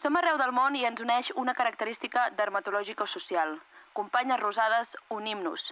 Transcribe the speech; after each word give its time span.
Som 0.00 0.16
arreu 0.16 0.38
del 0.40 0.52
món 0.56 0.76
i 0.78 0.86
ens 0.88 1.00
uneix 1.04 1.28
una 1.42 1.52
característica 1.56 2.22
dermatològica 2.36 3.04
o 3.04 3.12
social. 3.14 3.58
Companyes 3.98 4.40
rosades, 4.40 4.94
unim-nos. 5.16 5.66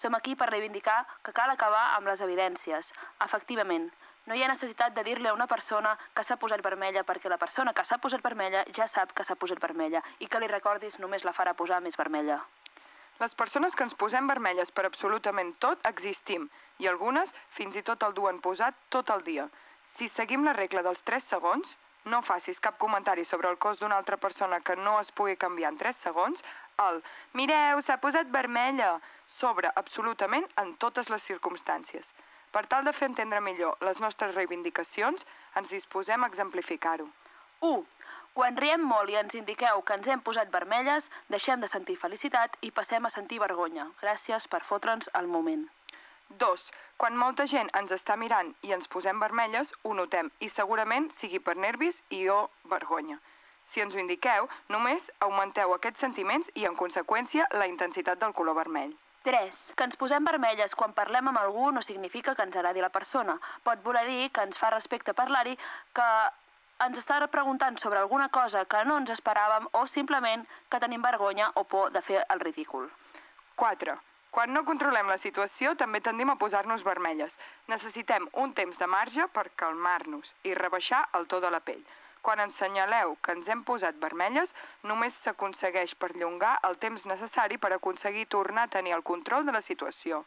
Som 0.00 0.16
aquí 0.18 0.34
per 0.40 0.48
reivindicar 0.50 0.96
que 1.22 1.34
cal 1.36 1.52
acabar 1.52 1.84
amb 1.94 2.10
les 2.10 2.24
evidències. 2.26 2.88
Efectivament, 3.26 3.86
no 4.26 4.34
hi 4.34 4.42
ha 4.42 4.50
necessitat 4.50 4.96
de 4.98 5.06
dir-li 5.06 5.30
a 5.30 5.36
una 5.36 5.46
persona 5.46 5.94
que 6.14 6.26
s'ha 6.26 6.40
posat 6.42 6.64
vermella 6.66 7.06
perquè 7.06 7.30
la 7.30 7.38
persona 7.44 7.72
que 7.72 7.86
s'ha 7.86 8.02
posat 8.02 8.26
vermella 8.26 8.66
ja 8.80 8.90
sap 8.90 9.14
que 9.14 9.24
s'ha 9.24 9.38
posat 9.44 9.62
vermella 9.62 10.02
i 10.18 10.26
que 10.26 10.42
li 10.42 10.50
recordis 10.50 10.98
només 10.98 11.24
la 11.24 11.36
farà 11.38 11.54
posar 11.54 11.78
més 11.86 11.96
vermella. 12.02 12.42
Les 13.22 13.34
persones 13.38 13.74
que 13.78 13.86
ens 13.86 13.94
posem 14.02 14.26
vermelles 14.26 14.74
per 14.74 14.88
absolutament 14.90 15.54
tot 15.62 15.86
existim 15.90 16.50
i 16.82 16.90
algunes 16.90 17.30
fins 17.54 17.78
i 17.78 17.86
tot 17.86 18.02
el 18.02 18.18
duen 18.18 18.42
posat 18.42 18.74
tot 18.90 19.14
el 19.14 19.22
dia. 19.30 19.46
Si 19.98 20.10
seguim 20.18 20.44
la 20.44 20.58
regla 20.58 20.82
dels 20.82 21.00
3 21.06 21.30
segons, 21.30 21.78
no 22.12 22.22
facis 22.22 22.60
cap 22.64 22.78
comentari 22.78 23.24
sobre 23.24 23.50
el 23.52 23.58
cos 23.58 23.78
d'una 23.78 23.96
altra 24.00 24.16
persona 24.16 24.60
que 24.60 24.76
no 24.76 24.98
es 25.00 25.12
pugui 25.12 25.36
canviar 25.36 25.72
en 25.72 25.78
3 25.82 26.00
segons, 26.04 26.42
el 26.86 27.02
«Mireu, 27.38 27.82
s'ha 27.82 27.98
posat 28.02 28.32
vermella!» 28.34 28.96
sobre 29.38 29.70
absolutament 29.82 30.46
en 30.62 30.74
totes 30.84 31.10
les 31.12 31.22
circumstàncies. 31.30 32.06
Per 32.50 32.64
tal 32.66 32.84
de 32.88 32.94
fer 32.96 33.10
entendre 33.10 33.40
millor 33.44 33.76
les 33.84 34.00
nostres 34.00 34.34
reivindicacions, 34.34 35.24
ens 35.60 35.68
disposem 35.68 36.24
a 36.24 36.30
exemplificar-ho. 36.32 37.08
1. 37.60 37.84
Quan 38.38 38.56
riem 38.56 38.84
molt 38.92 39.10
i 39.10 39.18
ens 39.20 39.34
indiqueu 39.34 39.82
que 39.82 39.98
ens 39.98 40.08
hem 40.08 40.22
posat 40.24 40.52
vermelles, 40.54 41.10
deixem 41.28 41.60
de 41.60 41.68
sentir 41.68 41.98
felicitat 42.04 42.56
i 42.62 42.70
passem 42.70 43.04
a 43.04 43.10
sentir 43.10 43.42
vergonya. 43.42 43.90
Gràcies 44.00 44.48
per 44.48 44.62
fotre'ns 44.70 45.10
al 45.12 45.26
moment. 45.26 45.66
2. 46.36 46.70
Quan 46.96 47.16
molta 47.16 47.46
gent 47.50 47.70
ens 47.78 47.92
està 47.94 48.16
mirant 48.20 48.52
i 48.66 48.72
ens 48.76 48.88
posem 48.94 49.20
vermelles, 49.22 49.72
ho 49.82 49.94
notem 49.94 50.30
i 50.44 50.48
segurament 50.52 51.10
sigui 51.20 51.40
per 51.40 51.56
nervis 51.56 52.00
i 52.10 52.28
o 52.28 52.38
vergonya. 52.72 53.18
Si 53.72 53.82
ens 53.84 53.94
ho 53.94 54.00
indiqueu, 54.00 54.48
només 54.74 55.10
augmenteu 55.26 55.74
aquests 55.74 56.00
sentiments 56.04 56.48
i, 56.54 56.64
en 56.68 56.76
conseqüència, 56.76 57.46
la 57.60 57.68
intensitat 57.70 58.20
del 58.22 58.34
color 58.40 58.56
vermell. 58.60 58.94
3. 59.28 59.56
Que 59.76 59.86
ens 59.88 59.96
posem 60.00 60.24
vermelles 60.24 60.74
quan 60.78 60.94
parlem 60.96 61.28
amb 61.28 61.40
algú 61.40 61.70
no 61.76 61.82
significa 61.84 62.34
que 62.34 62.46
ens 62.48 62.56
agradi 62.56 62.84
la 62.84 62.92
persona. 62.94 63.36
Pot 63.64 63.82
voler 63.84 64.06
dir 64.08 64.30
que 64.32 64.44
ens 64.48 64.60
fa 64.60 64.70
respecte 64.72 65.16
parlar-hi, 65.20 65.56
que 65.98 66.08
ens 66.86 67.00
està 67.02 67.20
preguntant 67.28 67.76
sobre 67.82 67.98
alguna 67.98 68.28
cosa 68.40 68.64
que 68.64 68.84
no 68.88 68.98
ens 69.02 69.12
esperàvem 69.16 69.68
o 69.72 69.86
simplement 69.86 70.46
que 70.70 70.80
tenim 70.80 71.02
vergonya 71.02 71.50
o 71.54 71.64
por 71.64 71.90
de 71.92 72.04
fer 72.10 72.24
el 72.28 72.40
ridícul. 72.40 72.88
4. 73.56 73.98
Quan 74.30 74.52
no 74.52 74.64
controlem 74.68 75.08
la 75.08 75.18
situació, 75.22 75.72
també 75.82 76.00
tendim 76.04 76.30
a 76.30 76.36
posar-nos 76.40 76.84
vermelles. 76.86 77.32
Necessitem 77.72 78.28
un 78.42 78.52
temps 78.58 78.76
de 78.78 78.86
marge 78.86 79.24
per 79.36 79.46
calmar-nos 79.62 80.34
i 80.44 80.52
rebaixar 80.58 81.06
el 81.18 81.26
to 81.30 81.40
de 81.44 81.50
la 81.54 81.60
pell. 81.70 81.80
Quan 82.22 82.42
ensenyaleu 82.44 83.14
que 83.24 83.32
ens 83.36 83.48
hem 83.48 83.62
posat 83.64 83.96
vermelles, 84.02 84.52
només 84.90 85.16
s'aconsegueix 85.22 85.94
perllongar 86.02 86.58
el 86.68 86.76
temps 86.82 87.06
necessari 87.06 87.58
per 87.62 87.72
aconseguir 87.72 88.26
tornar 88.34 88.66
a 88.68 88.72
tenir 88.76 88.94
el 88.98 89.06
control 89.12 89.46
de 89.46 89.54
la 89.56 89.62
situació. 89.70 90.24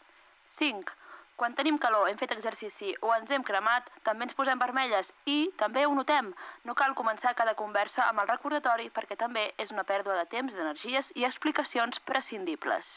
5. 0.58 0.98
Quan 1.42 1.56
tenim 1.58 1.78
calor, 1.84 2.08
hem 2.10 2.18
fet 2.18 2.34
exercici 2.34 2.92
o 3.02 3.14
ens 3.16 3.32
hem 3.34 3.46
cremat, 3.46 3.88
també 4.08 4.28
ens 4.28 4.36
posem 4.38 4.60
vermelles 4.62 5.14
i 5.26 5.38
també 5.62 5.86
ho 5.86 5.94
notem. 5.98 6.34
No 6.66 6.76
cal 6.82 6.98
començar 6.98 7.36
cada 7.38 7.56
conversa 7.62 8.10
amb 8.10 8.22
el 8.24 8.30
recordatori 8.34 8.90
perquè 8.98 9.18
també 9.24 9.48
és 9.58 9.72
una 9.78 9.86
pèrdua 9.94 10.20
de 10.20 10.28
temps, 10.36 10.54
d'energies 10.54 11.10
i 11.16 11.26
explicacions 11.30 12.04
prescindibles. 12.12 12.92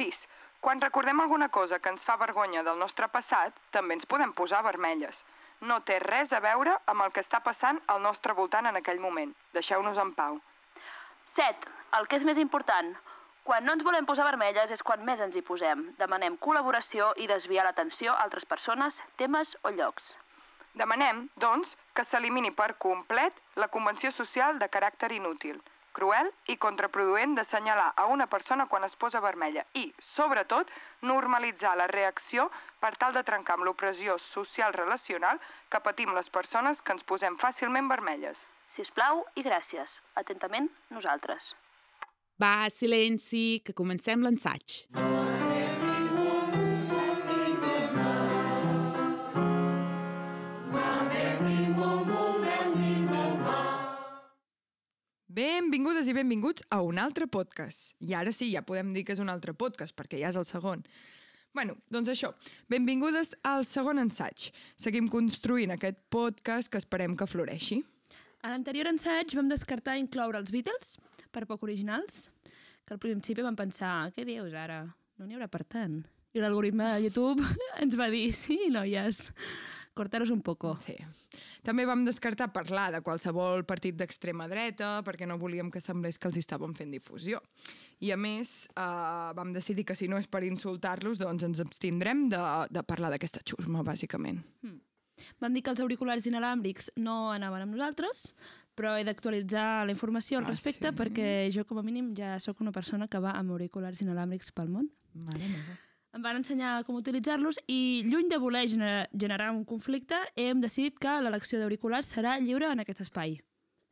6. 0.00 0.26
Quan 0.66 0.82
recordem 0.82 1.20
alguna 1.22 1.48
cosa 1.48 1.78
que 1.78 1.94
ens 1.94 2.04
fa 2.04 2.18
vergonya 2.18 2.66
del 2.66 2.78
nostre 2.82 3.06
passat, 3.08 3.54
també 3.70 3.94
ens 3.94 4.08
podem 4.10 4.32
posar 4.34 4.64
vermelles 4.66 5.22
no 5.60 5.80
té 5.88 5.98
res 6.02 6.32
a 6.32 6.40
veure 6.44 6.76
amb 6.92 7.02
el 7.04 7.12
que 7.12 7.22
està 7.24 7.40
passant 7.40 7.80
al 7.92 8.02
nostre 8.02 8.34
voltant 8.34 8.66
en 8.66 8.76
aquell 8.76 9.00
moment. 9.00 9.32
Deixeu-nos 9.56 9.98
en 9.98 10.12
pau. 10.14 10.40
7. 11.36 11.70
El 11.98 12.08
que 12.08 12.16
és 12.20 12.24
més 12.28 12.38
important. 12.38 12.92
Quan 13.46 13.64
no 13.64 13.76
ens 13.76 13.84
volem 13.86 14.06
posar 14.06 14.26
vermelles 14.26 14.72
és 14.74 14.82
quan 14.82 15.04
més 15.06 15.20
ens 15.20 15.36
hi 15.36 15.42
posem. 15.42 15.86
Demanem 15.98 16.36
col·laboració 16.46 17.12
i 17.16 17.28
desviar 17.30 17.64
l'atenció 17.64 18.12
a 18.12 18.24
altres 18.26 18.44
persones, 18.44 18.98
temes 19.16 19.54
o 19.62 19.70
llocs. 19.70 20.16
Demanem, 20.74 21.28
doncs, 21.40 21.76
que 21.94 22.04
s'elimini 22.04 22.50
per 22.52 22.74
complet 22.82 23.38
la 23.56 23.68
convenció 23.68 24.10
social 24.12 24.58
de 24.58 24.68
caràcter 24.68 25.14
inútil– 25.20 25.62
cruel 25.96 26.30
i 26.52 26.56
contraproduent 26.60 27.34
d'assenyalar 27.38 27.92
a 27.96 28.06
una 28.12 28.26
persona 28.32 28.66
quan 28.70 28.84
es 28.84 28.96
posa 29.00 29.22
vermella 29.24 29.64
i, 29.74 29.86
sobretot, 30.12 30.70
normalitzar 31.02 31.76
la 31.80 31.88
reacció 31.92 32.50
per 32.80 32.94
tal 33.00 33.16
de 33.16 33.24
trencar 33.24 33.56
amb 33.56 33.68
l'opressió 33.68 34.18
social 34.28 34.76
relacional 34.76 35.40
que 35.72 35.80
patim 35.80 36.12
les 36.16 36.28
persones 36.30 36.82
que 36.82 36.96
ens 36.96 37.06
posem 37.12 37.38
fàcilment 37.40 37.88
vermelles. 37.92 38.44
Si 38.74 38.84
us 38.84 38.92
plau 38.92 39.24
i 39.34 39.46
gràcies. 39.46 40.00
Atentament, 40.20 40.68
nosaltres. 40.90 41.54
Va, 42.42 42.68
silenci, 42.68 43.62
que 43.64 43.72
comencem 43.72 44.20
l'ensaig. 44.26 44.84
Benvingudes 55.36 56.06
i 56.08 56.14
benvinguts 56.16 56.64
a 56.72 56.78
un 56.80 56.96
altre 56.96 57.26
podcast. 57.28 57.90
I 58.00 58.14
ara 58.16 58.30
sí, 58.32 58.46
ja 58.54 58.62
podem 58.64 58.94
dir 58.94 59.02
que 59.04 59.12
és 59.12 59.18
un 59.20 59.28
altre 59.28 59.52
podcast, 59.52 59.92
perquè 59.92 60.16
ja 60.22 60.30
és 60.30 60.38
el 60.40 60.46
segon. 60.48 60.80
bueno, 61.52 61.74
doncs 61.92 62.08
això, 62.08 62.30
benvingudes 62.72 63.34
al 63.44 63.66
segon 63.68 63.98
ensaig. 64.00 64.46
Seguim 64.80 65.10
construint 65.12 65.74
aquest 65.74 65.98
podcast 66.08 66.72
que 66.72 66.80
esperem 66.80 67.16
que 67.16 67.28
floreixi. 67.28 67.82
A 68.40 68.48
l'anterior 68.48 68.88
ensaig 68.88 69.36
vam 69.36 69.52
descartar 69.52 69.98
incloure 70.00 70.40
els 70.40 70.52
Beatles, 70.52 70.96
per 71.32 71.44
poc 71.44 71.68
originals, 71.68 72.30
que 72.86 72.96
al 72.96 73.00
principi 73.00 73.44
vam 73.44 73.56
pensar, 73.56 74.12
què 74.16 74.24
dius 74.24 74.56
ara? 74.56 74.86
No 75.18 75.26
n'hi 75.26 75.36
haurà 75.36 75.48
per 75.52 75.64
tant. 75.64 76.00
I 76.32 76.40
l'algoritme 76.40 76.88
de 76.94 77.10
YouTube 77.10 77.44
ens 77.84 77.96
va 78.00 78.08
dir, 78.08 78.32
sí, 78.32 78.70
noies, 78.72 79.26
cortaros 79.96 80.30
un 80.30 80.42
poco. 80.44 80.76
Sí. 80.84 80.94
També 81.66 81.86
vam 81.88 82.04
descartar 82.06 82.52
parlar 82.54 82.90
de 82.94 83.02
qualsevol 83.04 83.64
partit 83.68 83.96
d'extrema 83.98 84.46
dreta 84.50 85.00
perquè 85.06 85.26
no 85.28 85.38
volíem 85.40 85.72
que 85.72 85.82
semblés 85.82 86.20
que 86.20 86.28
els 86.30 86.38
estàvem 86.40 86.76
fent 86.76 86.92
difusió. 86.94 87.40
I 88.04 88.12
a 88.12 88.18
més, 88.20 88.68
eh, 88.76 89.30
vam 89.36 89.54
decidir 89.56 89.86
que 89.88 89.96
si 89.98 90.08
no 90.08 90.20
és 90.20 90.28
per 90.28 90.44
insultar-los, 90.44 91.18
doncs 91.18 91.48
ens 91.48 91.64
abstindrem 91.64 92.28
de, 92.32 92.42
de 92.70 92.84
parlar 92.84 93.10
d'aquesta 93.14 93.42
xusma, 93.42 93.82
bàsicament. 93.86 94.44
Hmm. 94.62 94.82
Vam 95.40 95.56
dir 95.56 95.62
que 95.64 95.72
els 95.72 95.80
auriculars 95.80 96.28
inalàmbrics 96.28 96.92
no 97.00 97.32
anaven 97.32 97.64
amb 97.64 97.74
nosaltres, 97.78 98.34
però 98.76 98.92
he 99.00 99.06
d'actualitzar 99.08 99.86
la 99.88 99.94
informació 99.94 100.38
al 100.38 100.44
ah, 100.44 100.52
respecte 100.52 100.92
sí? 100.92 100.98
perquè 100.98 101.30
jo, 101.54 101.64
com 101.64 101.80
a 101.80 101.86
mínim, 101.86 102.12
ja 102.18 102.36
sóc 102.44 102.60
una 102.60 102.74
persona 102.76 103.08
que 103.08 103.22
va 103.24 103.32
amb 103.40 103.56
auriculars 103.56 104.04
inalàmbrics 104.04 104.52
pel 104.52 104.68
món. 104.76 104.92
Mare 105.16 105.48
meva 105.48 105.80
em 106.16 106.24
van 106.24 106.38
ensenyar 106.40 106.80
com 106.86 106.96
utilitzar-los 106.96 107.60
i 107.68 108.02
lluny 108.08 108.30
de 108.32 108.38
voler 108.40 108.64
gener 108.70 109.08
generar 109.12 109.50
un 109.52 109.64
conflicte, 109.68 110.18
hem 110.36 110.62
decidit 110.64 110.98
que 111.02 111.18
l'elecció 111.22 111.60
d'auriculars 111.60 112.12
serà 112.16 112.38
lliure 112.40 112.70
en 112.72 112.82
aquest 112.82 113.04
espai. 113.04 113.38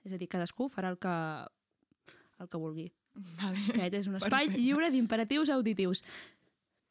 És 0.04 0.12
a 0.12 0.20
dir, 0.20 0.28
cadascú 0.32 0.68
farà 0.72 0.90
el 0.92 0.98
que, 1.00 1.14
el 2.40 2.50
que 2.50 2.60
vulgui. 2.60 2.90
Vale. 3.40 3.60
Aquest 3.76 3.98
és 4.02 4.08
un 4.10 4.16
espai 4.20 4.48
Perfecte. 4.48 4.62
lliure 4.62 4.90
d'imperatius 4.94 5.52
auditius. 5.54 6.02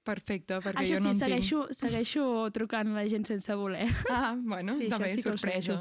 Perfecte, 0.03 0.57
perquè 0.59 0.83
això 0.83 0.97
jo 0.97 1.03
no 1.05 1.13
sí, 1.13 1.15
en 1.15 1.19
segueixo, 1.21 1.59
tinc. 1.69 1.79
segueixo 1.79 2.23
trucant 2.55 2.91
la 2.95 3.05
gent 3.07 3.25
sense 3.27 3.55
voler. 3.55 3.87
Ah, 4.11 4.33
bueno, 4.35 4.75
sí, 4.77 4.89
també, 4.91 5.13
sí 5.15 5.23
sorpresa. 5.23 5.79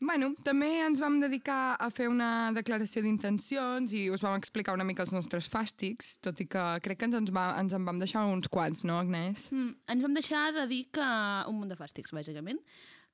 Bueno, 0.00 0.30
també 0.40 0.68
ens 0.80 1.00
vam 1.02 1.18
dedicar 1.20 1.76
a 1.76 1.90
fer 1.92 2.06
una 2.08 2.50
declaració 2.56 3.02
d'intencions 3.04 3.92
i 3.92 4.06
us 4.08 4.22
vam 4.24 4.38
explicar 4.38 4.72
una 4.72 4.86
mica 4.88 5.04
els 5.04 5.12
nostres 5.12 5.48
fàstics, 5.52 6.14
tot 6.24 6.40
i 6.40 6.46
que 6.48 6.62
crec 6.86 7.02
que 7.02 7.08
ens, 7.10 7.18
ens, 7.18 7.32
va, 7.36 7.50
ens 7.60 7.74
en 7.76 7.84
vam 7.84 8.00
deixar 8.00 8.24
uns 8.32 8.48
quants, 8.48 8.86
no, 8.88 8.96
Agnès? 9.02 9.50
Mm, 9.52 9.74
ens 9.92 10.06
vam 10.06 10.16
deixar 10.16 10.46
de 10.56 10.64
dir 10.70 10.86
que 10.96 11.10
un 11.52 11.60
munt 11.60 11.68
de 11.68 11.76
fàstics, 11.76 12.14
bàsicament, 12.16 12.62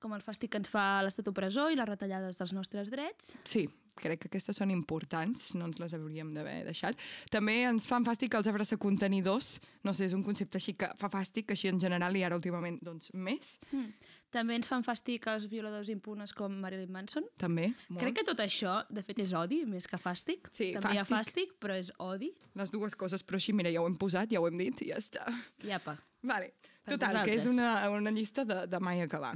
com 0.03 0.15
el 0.17 0.23
fàstic 0.25 0.53
que 0.53 0.61
ens 0.61 0.71
fa 0.73 1.03
l'estat 1.05 1.29
opressor 1.31 1.73
i 1.73 1.79
les 1.79 1.89
retallades 1.89 2.39
dels 2.41 2.53
nostres 2.57 2.91
drets. 2.93 3.35
Sí, 3.49 3.67
crec 3.97 4.21
que 4.23 4.31
aquestes 4.31 4.59
són 4.61 4.71
importants, 4.75 5.49
no 5.57 5.69
ens 5.71 5.81
les 5.81 5.95
hauríem 5.97 6.33
d'haver 6.37 6.59
deixat. 6.67 6.99
També 7.33 7.63
ens 7.69 7.89
fan 7.89 8.05
fàstic 8.07 8.37
els 8.37 8.49
abraça 8.51 8.79
contenidors, 8.81 9.57
no 9.87 9.95
sé, 9.97 10.11
és 10.11 10.15
un 10.17 10.25
concepte 10.27 10.61
així 10.61 10.77
que 10.79 10.91
fa 11.01 11.11
fàstic, 11.13 11.55
així 11.55 11.71
en 11.73 11.81
general 11.83 12.17
i 12.17 12.25
ara 12.27 12.37
últimament 12.39 12.79
doncs 12.85 13.11
més. 13.15 13.57
Mm. 13.73 14.13
També 14.37 14.57
ens 14.59 14.69
fan 14.69 14.85
fàstic 14.85 15.27
els 15.33 15.47
violadors 15.49 15.89
impunes 15.93 16.35
com 16.37 16.53
Marilyn 16.61 16.93
Manson. 16.93 17.25
També, 17.41 17.71
molt. 17.89 18.03
Crec 18.03 18.19
que 18.21 18.27
tot 18.29 18.43
això, 18.45 18.83
de 18.93 19.05
fet, 19.07 19.23
és 19.25 19.33
odi 19.39 19.63
més 19.69 19.89
que 19.89 20.01
fàstic. 20.03 20.51
Sí, 20.53 20.75
També 20.77 20.91
fàstic. 20.91 20.97
hi 20.97 21.01
ha 21.01 21.09
fàstic, 21.09 21.57
però 21.63 21.79
és 21.79 21.93
odi. 22.03 22.33
Les 22.59 22.75
dues 22.75 22.99
coses, 22.99 23.25
però 23.25 23.41
així, 23.41 23.57
mira, 23.57 23.73
ja 23.73 23.81
ho 23.81 23.89
hem 23.89 23.97
posat, 23.97 24.35
ja 24.35 24.43
ho 24.43 24.49
hem 24.51 24.61
dit 24.61 24.85
i 24.85 24.91
ja 24.93 25.01
està. 25.01 25.25
Iapa. 25.65 25.97
Vale. 26.27 26.53
Per 26.87 26.95
Total, 26.95 27.23
que 27.27 27.35
és 27.41 27.47
una, 27.51 27.71
una 27.91 28.13
llista 28.15 28.45
de, 28.47 28.67
de 28.71 28.81
mai 28.83 29.01
acabar. 29.03 29.35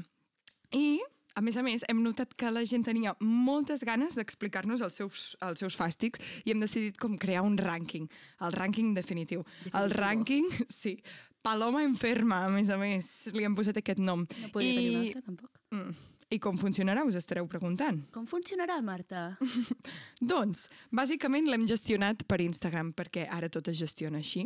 I 0.76 1.00
a 1.38 1.42
més 1.44 1.56
a 1.56 1.62
més, 1.62 1.84
hem 1.88 2.02
notat 2.02 2.34
que 2.38 2.50
la 2.52 2.64
gent 2.66 2.84
tenia 2.84 3.14
moltes 3.22 3.84
ganes 3.86 4.16
d'explicar-nos 4.18 4.82
els 4.84 4.98
seus, 4.98 5.24
els 5.46 5.62
seus 5.62 5.76
fàstics 5.78 6.20
i 6.44 6.52
hem 6.52 6.60
decidit 6.62 6.98
com 7.00 7.16
crear 7.20 7.44
un 7.46 7.56
rànquing, 7.60 8.08
el 8.44 8.56
rànquing 8.56 8.92
definitiu. 8.96 9.44
definitiu. 9.46 9.80
El 9.80 9.94
rànquing, 9.94 10.50
sí, 10.82 10.96
Paloma 11.40 11.84
Enferma, 11.86 12.44
a 12.44 12.52
més 12.52 12.68
a 12.68 12.76
més, 12.80 13.08
li 13.32 13.46
hem 13.46 13.56
posat 13.56 13.80
aquest 13.80 14.02
nom. 14.02 14.26
No 14.42 14.52
podria 14.52 14.72
I... 14.72 14.76
tenir 14.76 14.90
un 14.90 15.06
altre, 15.06 15.26
tampoc. 15.30 15.60
Mm. 15.70 16.09
I 16.30 16.38
com 16.38 16.54
funcionarà, 16.54 17.02
us 17.02 17.16
estareu 17.18 17.48
preguntant. 17.50 17.96
Com 18.14 18.26
funcionarà, 18.30 18.76
Marta? 18.86 19.32
Doncs, 20.32 20.68
bàsicament 20.94 21.48
l'hem 21.50 21.64
gestionat 21.66 22.22
per 22.30 22.38
Instagram, 22.44 22.92
perquè 22.94 23.24
ara 23.34 23.48
tot 23.50 23.66
es 23.72 23.80
gestiona 23.80 24.20
així. 24.22 24.44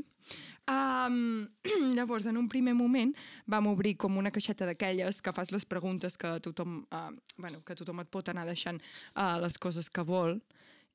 Um, 0.64 1.44
llavors, 1.98 2.24
en 2.30 2.38
un 2.40 2.48
primer 2.48 2.72
moment, 2.78 3.12
vam 3.46 3.68
obrir 3.68 3.98
com 4.00 4.16
una 4.16 4.32
caixeta 4.32 4.64
d'aquelles 4.64 5.20
que 5.20 5.34
fas 5.36 5.52
les 5.52 5.68
preguntes 5.68 6.16
que 6.16 6.32
tothom, 6.40 6.80
uh, 6.88 7.12
bueno, 7.36 7.60
que 7.60 7.76
tothom 7.76 8.00
et 8.00 8.08
pot 8.08 8.32
anar 8.32 8.46
deixant 8.48 8.80
uh, 8.80 9.36
les 9.44 9.60
coses 9.60 9.92
que 9.92 10.06
vol 10.08 10.38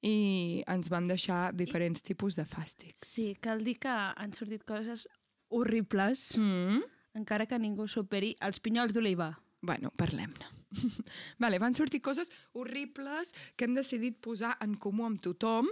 i 0.02 0.64
ens 0.74 0.90
van 0.90 1.06
deixar 1.12 1.52
diferents 1.54 2.02
tipus 2.02 2.34
de 2.40 2.48
fàstics. 2.50 3.06
Sí, 3.06 3.36
cal 3.38 3.62
dir 3.68 3.78
que 3.84 3.94
han 3.94 4.34
sortit 4.34 4.66
coses 4.66 5.06
horribles, 5.54 6.32
Mm. 6.40 6.82
encara 7.14 7.46
que 7.46 7.60
ningú 7.60 7.86
superi 7.88 8.34
els 8.42 8.58
pinyols 8.60 8.94
d'oliva. 8.96 9.36
Bueno, 9.62 9.92
parlem-ne. 9.98 10.56
vale, 11.44 11.60
van 11.60 11.76
sortir 11.76 12.02
coses 12.02 12.32
horribles 12.54 13.34
que 13.56 13.66
hem 13.66 13.76
decidit 13.78 14.20
posar 14.22 14.56
en 14.64 14.76
comú 14.82 15.08
amb 15.08 15.22
tothom, 15.24 15.70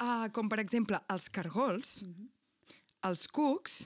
uh, 0.00 0.26
com 0.34 0.50
per 0.50 0.60
exemple 0.62 1.00
els 1.12 1.30
cargols, 1.32 2.00
els 3.06 3.26
cucs, 3.28 3.82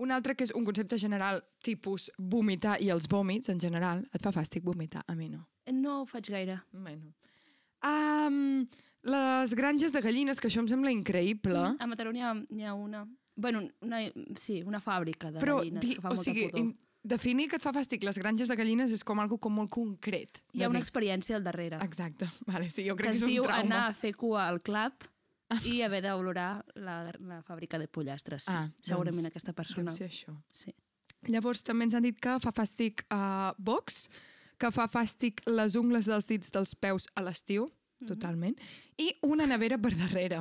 un 0.00 0.12
altre 0.16 0.34
que 0.34 0.46
és 0.48 0.52
un 0.56 0.64
concepte 0.64 0.96
general 0.98 1.42
tipus 1.64 2.08
vomitar 2.16 2.78
i 2.80 2.88
els 2.92 3.08
vòmits 3.10 3.52
en 3.52 3.60
general. 3.60 4.00
Et 4.16 4.22
fa 4.24 4.32
fàstic 4.32 4.64
vomitar? 4.64 5.04
A 5.06 5.16
mi 5.16 5.28
no. 5.28 5.44
No 5.76 6.00
ho 6.00 6.06
faig 6.08 6.30
gaire. 6.32 6.56
Bueno. 6.72 7.12
Um, 7.84 8.64
les 9.04 9.54
granges 9.56 9.92
de 9.92 10.00
gallines, 10.04 10.40
que 10.40 10.48
això 10.48 10.64
em 10.64 10.68
sembla 10.68 10.92
increïble. 10.92 11.66
A 11.76 11.88
Mataró 11.88 12.12
n'hi 12.16 12.24
ha, 12.24 12.32
ha 12.32 12.76
una... 12.76 13.04
Bueno, 13.40 13.62
una, 13.80 14.00
sí, 14.36 14.58
una 14.66 14.80
fàbrica 14.84 15.30
de 15.32 15.40
Però, 15.40 15.60
gallines 15.60 15.84
di, 15.84 15.94
que 15.96 16.02
fa 16.02 16.10
o 16.10 16.16
molta 16.16 16.26
sigui, 16.26 16.48
pudor. 16.50 16.60
in, 16.60 16.72
definir 17.02 17.48
que 17.48 17.56
et 17.56 17.62
fa 17.62 17.72
fàstic 17.72 18.02
les 18.04 18.18
granges 18.18 18.48
de 18.48 18.56
gallines 18.56 18.92
és 18.92 19.02
com 19.04 19.18
algo 19.20 19.38
com 19.38 19.54
molt 19.54 19.70
concret. 19.70 20.42
Hi 20.52 20.62
ha 20.64 20.68
una 20.68 20.78
dir. 20.78 20.84
experiència 20.84 21.36
al 21.36 21.44
darrere. 21.44 21.78
Exacte. 21.84 22.28
Vale, 22.50 22.70
sí, 22.70 22.84
jo 22.88 22.96
que 22.96 23.04
crec 23.04 23.12
que, 23.12 23.16
es 23.16 23.22
és 23.22 23.28
un 23.28 23.28
diu 23.34 23.42
trauma. 23.44 23.62
anar 23.64 23.86
a 23.88 23.92
fer 23.96 24.14
cua 24.14 24.46
al 24.48 24.60
club 24.60 24.92
i 25.66 25.80
haver 25.82 26.02
d'olorar 26.04 26.64
la, 26.76 27.10
la 27.18 27.40
fàbrica 27.42 27.78
de 27.78 27.88
pollastres. 27.88 28.44
Ah, 28.48 28.68
Segurament 28.82 29.24
doncs, 29.24 29.32
aquesta 29.32 29.50
Deu 29.52 29.56
persona. 29.62 29.90
ser 29.92 30.06
això. 30.08 30.36
Sí. 30.52 30.74
Llavors 31.28 31.62
també 31.66 31.84
ens 31.88 31.94
han 31.98 32.02
dit 32.06 32.16
que 32.22 32.36
fa 32.40 32.52
fàstic 32.54 33.02
uh, 33.12 33.50
box, 33.58 34.08
que 34.60 34.70
fa 34.70 34.86
fàstic 34.88 35.42
les 35.50 35.74
ungles 35.76 36.06
dels 36.06 36.26
dits 36.30 36.50
dels 36.54 36.74
peus 36.74 37.08
a 37.16 37.22
l'estiu, 37.26 37.66
Mhm. 38.00 38.08
totalment, 38.08 38.54
i 38.96 39.10
una 39.28 39.44
nevera 39.44 39.76
per 39.76 39.90
darrere. 39.92 40.38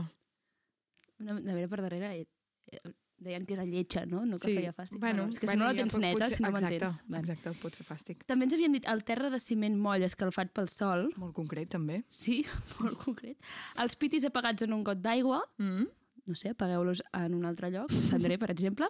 Una 1.19 1.33
nevera 1.41 1.67
per 1.67 1.81
darrere 1.83 2.11
eh, 2.15 2.27
eh, 2.71 2.79
deien 3.19 3.45
que 3.45 3.53
era 3.53 3.65
lletja, 3.65 4.05
no? 4.05 4.25
No 4.25 4.37
que 4.37 4.47
Sí, 4.47 4.55
feia 4.55 4.73
fàstic. 4.73 4.99
bueno, 4.99 5.27
és 5.29 5.39
que 5.39 5.47
si 5.47 5.51
bueno, 5.51 5.65
no 5.65 5.73
la 5.73 5.77
tens 5.81 5.97
neta, 5.99 6.25
potser- 6.25 6.35
si 6.37 6.43
no 6.43 6.49
exacte, 6.49 6.69
m'entens. 6.79 7.01
Bueno. 7.07 7.19
Exacte, 7.23 7.51
pot 7.61 7.75
fer 7.75 7.85
fàstic. 7.85 8.25
També 8.25 8.45
ens 8.45 8.53
havien 8.53 8.71
dit 8.71 8.85
el 8.87 9.03
terra 9.03 9.29
de 9.29 9.39
ciment 9.39 9.77
moll 9.77 10.03
escalfat 10.03 10.51
pel 10.53 10.67
sol. 10.69 11.09
Molt 11.17 11.33
concret, 11.35 11.69
també. 11.69 12.03
Sí, 12.07 12.45
molt 12.79 12.97
concret. 12.97 13.37
Els 13.77 13.95
pitis 13.95 14.25
apagats 14.25 14.61
en 14.63 14.73
un 14.73 14.83
got 14.83 14.97
d'aigua. 15.01 15.41
Mm. 15.57 15.87
No 16.29 16.35
sé, 16.35 16.49
apagueu-los 16.49 17.01
en 17.13 17.33
un 17.33 17.45
altre 17.45 17.71
lloc, 17.71 17.89
cendrer, 17.91 18.37
per 18.37 18.51
exemple. 18.51 18.85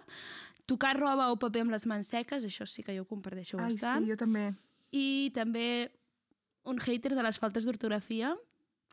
Tocar 0.66 0.94
roba 0.98 1.30
o 1.32 1.38
paper 1.38 1.62
amb 1.62 1.70
les 1.72 1.86
mans 1.86 2.06
seques, 2.06 2.44
això 2.44 2.66
sí 2.66 2.82
que 2.82 2.94
jo 2.94 3.02
ho 3.02 3.08
comparteixo 3.08 3.58
Ai, 3.58 3.72
bastant. 3.72 4.04
sí, 4.04 4.10
jo 4.10 4.16
també. 4.16 4.54
I 4.92 5.30
també 5.34 5.90
un 6.64 6.78
hater 6.78 7.14
de 7.14 7.22
les 7.22 7.38
faltes 7.38 7.64
d'ortografia, 7.64 8.36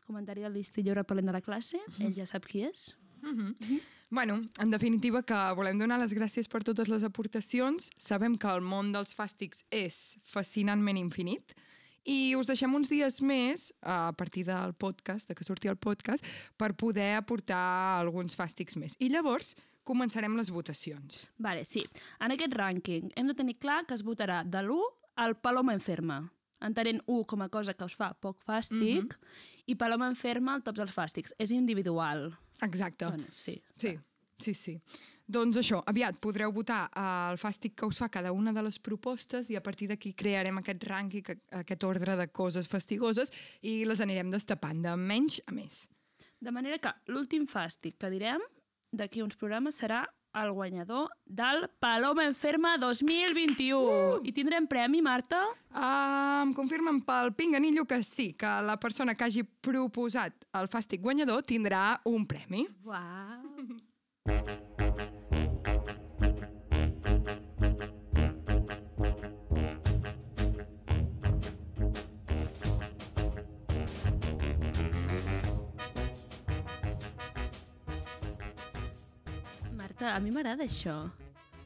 comentari 0.06 0.40
del 0.40 0.54
listillo 0.54 0.94
repel·lent 0.94 1.26
de 1.26 1.32
la 1.32 1.42
classe, 1.42 1.78
ell 2.00 2.14
ja 2.16 2.24
sap 2.26 2.46
qui 2.46 2.62
és. 2.64 2.94
Mm 3.22 3.36
-hmm. 3.36 3.80
Bueno, 4.10 4.40
en 4.58 4.70
definitiva, 4.70 5.22
que 5.22 5.36
volem 5.52 5.76
donar 5.76 5.98
les 6.00 6.14
gràcies 6.16 6.48
per 6.48 6.62
totes 6.64 6.88
les 6.88 7.04
aportacions. 7.04 7.90
Sabem 8.00 8.38
que 8.40 8.48
el 8.48 8.64
món 8.64 8.88
dels 8.94 9.12
fàstics 9.12 9.66
és 9.68 10.16
fascinantment 10.24 10.96
infinit 10.96 11.52
i 12.08 12.34
us 12.38 12.48
deixem 12.48 12.72
uns 12.72 12.88
dies 12.88 13.20
més, 13.20 13.68
a 13.82 14.14
partir 14.16 14.46
del 14.48 14.72
podcast, 14.80 15.28
de 15.28 15.36
que 15.36 15.44
surti 15.44 15.68
el 15.68 15.76
podcast, 15.76 16.24
per 16.56 16.72
poder 16.72 17.18
aportar 17.18 17.98
alguns 17.98 18.38
fàstics 18.38 18.78
més. 18.80 18.96
I 18.96 19.10
llavors 19.12 19.52
començarem 19.84 20.32
les 20.38 20.48
votacions. 20.48 21.26
Vale, 21.36 21.66
sí. 21.68 21.84
En 22.24 22.32
aquest 22.32 22.56
rànquing 22.56 23.12
hem 23.12 23.28
de 23.28 23.36
tenir 23.36 23.58
clar 23.60 23.82
que 23.84 23.96
es 23.96 24.04
votarà 24.06 24.40
de 24.44 24.64
l'1 24.64 24.80
al 25.20 25.36
Paloma 25.36 25.76
Enferma, 25.76 26.22
entenent 26.60 27.02
1 27.06 27.24
com 27.24 27.42
a 27.42 27.48
cosa 27.48 27.74
que 27.74 27.84
us 27.84 27.94
fa 27.94 28.12
poc 28.14 28.40
fàstic 28.44 29.04
Mhm. 29.14 29.18
i 29.66 29.74
Paloma 29.74 30.08
Enferma 30.08 30.54
al 30.54 30.62
top 30.62 30.76
dels 30.76 30.94
fàstics. 30.94 31.32
És 31.38 31.50
individual. 31.50 32.32
Exacte. 32.62 33.06
Bueno, 33.06 33.24
sí. 33.34 33.62
Sí, 33.76 33.98
sí, 34.38 34.54
sí. 34.54 34.80
Doncs 35.30 35.58
això, 35.58 35.82
aviat 35.86 36.16
podreu 36.18 36.50
votar 36.50 36.88
eh, 36.96 37.30
el 37.32 37.36
fàstic 37.36 37.74
que 37.76 37.84
us 37.86 37.98
fa 37.98 38.08
cada 38.08 38.32
una 38.32 38.50
de 38.52 38.62
les 38.62 38.78
propostes 38.78 39.50
i 39.50 39.56
a 39.56 39.62
partir 39.62 39.86
d'aquí 39.88 40.14
crearem 40.14 40.56
aquest 40.58 40.82
rànquing, 40.84 41.38
aquest 41.50 41.84
ordre 41.84 42.16
de 42.16 42.28
coses 42.28 42.66
fastigoses 42.66 43.30
i 43.60 43.84
les 43.84 44.00
anirem 44.00 44.30
destapant 44.30 44.80
de 44.82 44.96
menys 44.96 45.42
a 45.46 45.52
més. 45.52 45.86
De 46.40 46.50
manera 46.50 46.78
que 46.78 46.94
l'últim 47.12 47.44
fàstic 47.46 47.98
que 47.98 48.08
direm 48.10 48.40
d'aquí 48.90 49.20
uns 49.22 49.36
programes 49.36 49.74
serà 49.82 50.06
el 50.34 50.52
guanyador 50.52 51.08
del 51.24 51.68
Paloma 51.78 52.24
Enferma 52.26 52.76
2021. 52.78 54.20
I 54.24 54.32
tindrem 54.32 54.66
premi, 54.66 55.02
Marta? 55.02 55.44
Uh, 55.72 56.44
em 56.44 56.54
confirmen 56.54 57.00
pel 57.04 57.32
pinganillo 57.34 57.86
que 57.88 58.02
sí, 58.02 58.32
que 58.32 58.54
la 58.62 58.78
persona 58.80 59.14
que 59.14 59.24
hagi 59.24 59.44
proposat 59.44 60.34
el 60.58 60.70
fàstic 60.70 61.02
guanyador 61.02 61.44
tindrà 61.46 62.00
un 62.04 62.26
premi. 62.28 62.66
Uau. 62.84 63.78
Marta, 79.98 80.14
a 80.14 80.20
mi 80.22 80.30
m'agrada 80.30 80.62
això. 80.62 81.08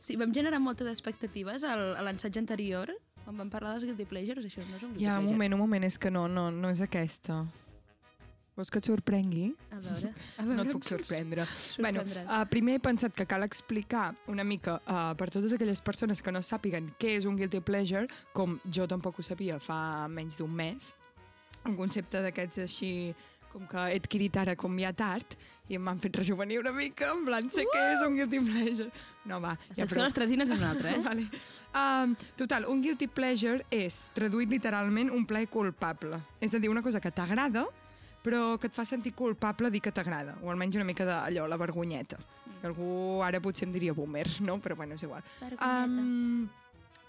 Sí, 0.01 0.17
vam 0.17 0.33
generar 0.33 0.59
moltes 0.59 0.89
expectatives 0.89 1.65
al, 1.69 1.93
a 1.99 2.03
l'ensatge 2.03 2.41
anterior, 2.41 2.89
quan 3.27 3.37
vam 3.37 3.51
parlar 3.53 3.75
dels 3.75 3.85
guilty 3.85 4.07
pleasures, 4.09 4.47
això 4.49 4.63
no 4.65 4.79
és 4.79 4.83
un 4.87 4.95
guilty 4.95 5.05
Ja, 5.05 5.19
un 5.19 5.27
pleasure. 5.27 5.37
moment, 5.37 5.55
un 5.55 5.61
moment, 5.61 5.85
és 5.85 5.99
que 6.01 6.11
no, 6.11 6.25
no, 6.33 6.47
no 6.51 6.71
és 6.73 6.81
aquesta. 6.81 7.43
Vols 8.57 8.73
que 8.73 8.81
et 8.81 8.89
sorprengui? 8.89 9.51
A 9.69 9.81
veure, 9.85 10.15
a 10.39 10.47
veure... 10.47 10.57
No 10.57 10.65
et 10.65 10.73
puc 10.73 10.89
sorprendre. 10.89 11.45
Bueno, 11.79 12.07
uh, 12.25 12.41
primer 12.49 12.79
he 12.79 12.83
pensat 12.89 13.13
que 13.13 13.27
cal 13.29 13.45
explicar 13.45 14.15
una 14.33 14.45
mica 14.49 14.79
uh, 14.81 15.13
per 15.13 15.29
totes 15.29 15.53
aquelles 15.53 15.85
persones 15.85 16.25
que 16.25 16.33
no 16.33 16.41
sàpiguen 16.41 16.89
què 16.97 17.19
és 17.19 17.29
un 17.29 17.37
guilty 17.37 17.61
pleasure, 17.61 18.09
com 18.33 18.57
jo 18.65 18.89
tampoc 18.89 19.21
ho 19.21 19.27
sabia 19.29 19.61
fa 19.61 20.09
menys 20.09 20.41
d'un 20.41 20.57
mes, 20.57 20.95
un 21.69 21.77
concepte 21.77 22.25
d'aquests 22.25 22.65
així 22.65 22.93
com 23.53 23.67
que 23.69 23.89
he 23.91 23.99
adquirit 24.01 24.37
ara 24.41 24.55
com 24.59 24.79
ja 24.81 24.93
tard 24.97 25.37
i 25.69 25.79
m'han 25.79 26.01
fet 26.03 26.17
rejuvenir 26.19 26.59
una 26.61 26.73
mica, 26.75 27.11
en 27.13 27.25
plan, 27.27 27.49
sé 27.53 27.65
què 27.69 27.83
és 27.95 28.05
un 28.07 28.17
guilty 28.19 28.41
pleasure. 28.45 28.89
No, 29.29 29.39
va, 29.41 29.55
La 29.71 29.77
secció 29.77 30.01
de 30.01 30.07
les 30.09 30.17
tresines 30.17 30.51
és 30.51 30.59
una 30.59 30.73
altra, 30.73 30.93
eh? 30.93 31.03
vale. 31.09 31.29
Um, 31.73 32.17
total, 32.37 32.67
un 32.69 32.83
guilty 32.85 33.09
pleasure 33.09 33.65
és, 33.73 34.03
traduït 34.17 34.51
literalment, 34.53 35.13
un 35.15 35.25
plaer 35.29 35.49
culpable. 35.53 36.21
És 36.41 36.53
a 36.53 36.61
dir, 36.61 36.73
una 36.73 36.83
cosa 36.85 37.01
que 37.01 37.13
t'agrada, 37.15 37.65
però 38.23 38.57
que 38.61 38.69
et 38.71 38.77
fa 38.77 38.85
sentir 38.89 39.15
culpable 39.19 39.71
dir 39.73 39.81
que 39.85 39.93
t'agrada, 39.95 40.37
o 40.43 40.51
almenys 40.53 40.79
una 40.79 40.89
mica 40.89 41.07
d'allò, 41.09 41.47
la 41.49 41.61
vergonyeta. 41.61 42.19
Mm. 42.21 42.59
Algú 42.69 42.91
ara 43.25 43.41
potser 43.43 43.69
em 43.69 43.73
diria 43.75 43.95
boomer, 43.97 44.27
no? 44.45 44.59
Però 44.63 44.77
bueno, 44.79 44.99
és 44.99 45.07
igual. 45.07 45.25
Vergonyeta. 45.41 45.87
Um, 45.87 46.51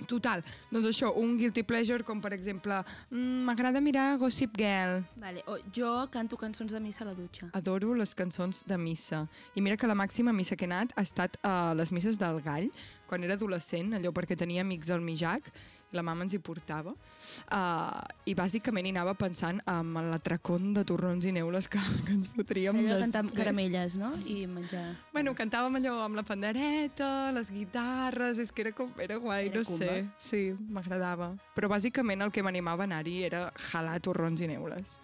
total, 0.08 0.44
doncs 0.72 0.88
això, 0.90 1.12
un 1.16 1.38
guilty 1.38 1.64
pleasure 1.64 2.04
com 2.04 2.20
per 2.22 2.34
exemple 2.34 2.80
mm, 3.10 3.44
m'agrada 3.48 3.80
mirar 3.82 4.18
Gossip 4.18 4.58
Girl, 4.58 5.04
Vale, 5.16 5.44
o 5.48 5.58
jo 5.76 5.92
canto 6.12 6.38
cançons 6.38 6.74
de 6.74 6.80
missa 6.80 7.04
a 7.06 7.08
la 7.12 7.14
dutxa. 7.14 7.50
adoro 7.54 7.94
les 7.96 8.14
cançons 8.16 8.64
de 8.68 8.78
missa. 8.78 9.28
I 9.56 9.62
mira 9.62 9.78
que 9.78 9.88
la 9.88 9.96
màxima 9.96 10.34
missa 10.34 10.56
que 10.56 10.66
he 10.66 10.72
anat 10.72 10.92
ha 10.98 11.02
estat 11.06 11.38
a 11.44 11.74
les 11.78 11.92
misses 11.92 12.18
del 12.20 12.42
Gall, 12.42 12.72
quan 13.08 13.24
era 13.24 13.36
adolescent, 13.38 13.94
allò 13.94 14.12
perquè 14.12 14.36
tenia 14.38 14.62
amics 14.66 14.90
al 14.90 15.02
Mijac, 15.02 15.52
la 15.94 16.04
mama 16.04 16.26
ens 16.26 16.34
hi 16.34 16.40
portava, 16.44 16.92
uh, 16.94 18.02
i 18.26 18.34
bàsicament 18.36 18.88
hi 18.88 18.94
anava 18.96 19.14
pensant 19.20 19.62
en 19.70 19.94
l'atracón 20.12 20.74
de 20.74 20.84
torrons 20.90 21.26
i 21.26 21.32
neules 21.36 21.68
que, 21.72 21.82
que 22.08 22.16
ens 22.18 22.30
fotríem. 22.34 22.80
Allò 22.84 22.98
de 22.98 23.06
cantar 23.08 23.24
caramelles, 23.38 23.96
no? 24.00 24.12
I 24.26 24.44
menjar... 24.50 24.84
Bueno, 25.14 25.36
cantàvem 25.38 25.80
allò 25.82 26.00
amb 26.06 26.18
la 26.20 26.26
pandereta, 26.28 27.32
les 27.36 27.52
guitarres, 27.54 28.40
és 28.44 28.52
que 28.52 28.66
era, 28.68 28.76
com, 28.76 28.92
era 29.00 29.18
guai, 29.22 29.48
Era 29.52 29.62
no 29.62 29.66
cumba. 29.70 29.86
sé. 29.86 30.04
Sí, 30.30 30.44
m'agradava. 30.74 31.32
Però 31.56 31.70
bàsicament 31.72 32.26
el 32.26 32.32
que 32.34 32.44
m'animava 32.46 32.84
a 32.84 32.90
anar-hi 32.90 33.20
era 33.30 33.48
jalar 33.72 34.00
torrons 34.04 34.42
i 34.42 34.48
neules. 34.50 35.00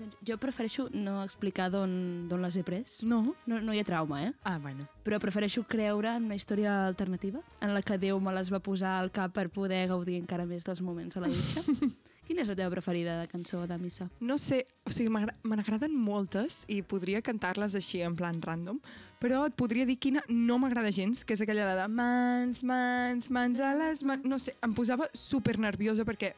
Doncs 0.00 0.16
jo 0.24 0.36
prefereixo 0.40 0.86
no 0.96 1.18
explicar 1.20 1.68
d'on 1.72 2.30
les 2.40 2.56
he 2.56 2.62
pres. 2.64 3.00
No? 3.04 3.34
No, 3.44 3.58
no 3.60 3.74
hi 3.76 3.82
ha 3.82 3.84
trauma, 3.84 4.22
eh? 4.24 4.30
Ah, 4.48 4.56
bueno. 4.58 4.86
Però 5.04 5.18
prefereixo 5.20 5.66
creure 5.68 6.14
en 6.16 6.30
una 6.30 6.38
història 6.38 6.86
alternativa 6.86 7.42
en 7.60 7.74
la 7.76 7.82
que 7.84 7.98
Déu 8.00 8.20
me 8.20 8.32
les 8.32 8.48
va 8.52 8.62
posar 8.64 8.96
al 8.96 9.12
cap 9.12 9.34
per 9.36 9.50
poder 9.52 9.82
gaudir 9.90 10.16
encara 10.16 10.48
més 10.48 10.64
dels 10.64 10.80
moments 10.80 11.18
a 11.18 11.26
la 11.26 11.28
dutxa. 11.28 11.64
Quina 12.30 12.44
és 12.44 12.48
la 12.48 12.54
teva 12.54 12.70
preferida 12.70 13.18
de 13.18 13.28
cançó 13.28 13.64
de 13.66 13.76
missa? 13.76 14.06
No 14.22 14.38
sé, 14.38 14.62
o 14.86 14.92
sigui, 14.94 15.10
me 15.10 15.56
n'agraden 15.58 15.96
moltes 15.98 16.62
i 16.70 16.78
podria 16.80 17.20
cantar-les 17.26 17.74
així 17.74 18.04
en 18.06 18.14
plan 18.16 18.38
random, 18.40 18.78
però 19.20 19.42
et 19.48 19.56
podria 19.58 19.84
dir 19.84 19.98
quina 19.98 20.22
no 20.30 20.60
m'agrada 20.62 20.94
gens, 20.94 21.24
que 21.26 21.34
és 21.34 21.42
aquella 21.42 21.74
de 21.74 21.88
mans, 21.90 22.62
mans, 22.62 23.28
mans 23.34 23.60
a 23.60 23.74
les 23.74 24.06
mans... 24.06 24.22
No 24.24 24.38
sé, 24.38 24.54
em 24.62 24.76
posava 24.78 25.10
super 25.12 25.58
nerviosa 25.58 26.06
perquè 26.06 26.36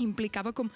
implicava 0.00 0.54
com 0.56 0.72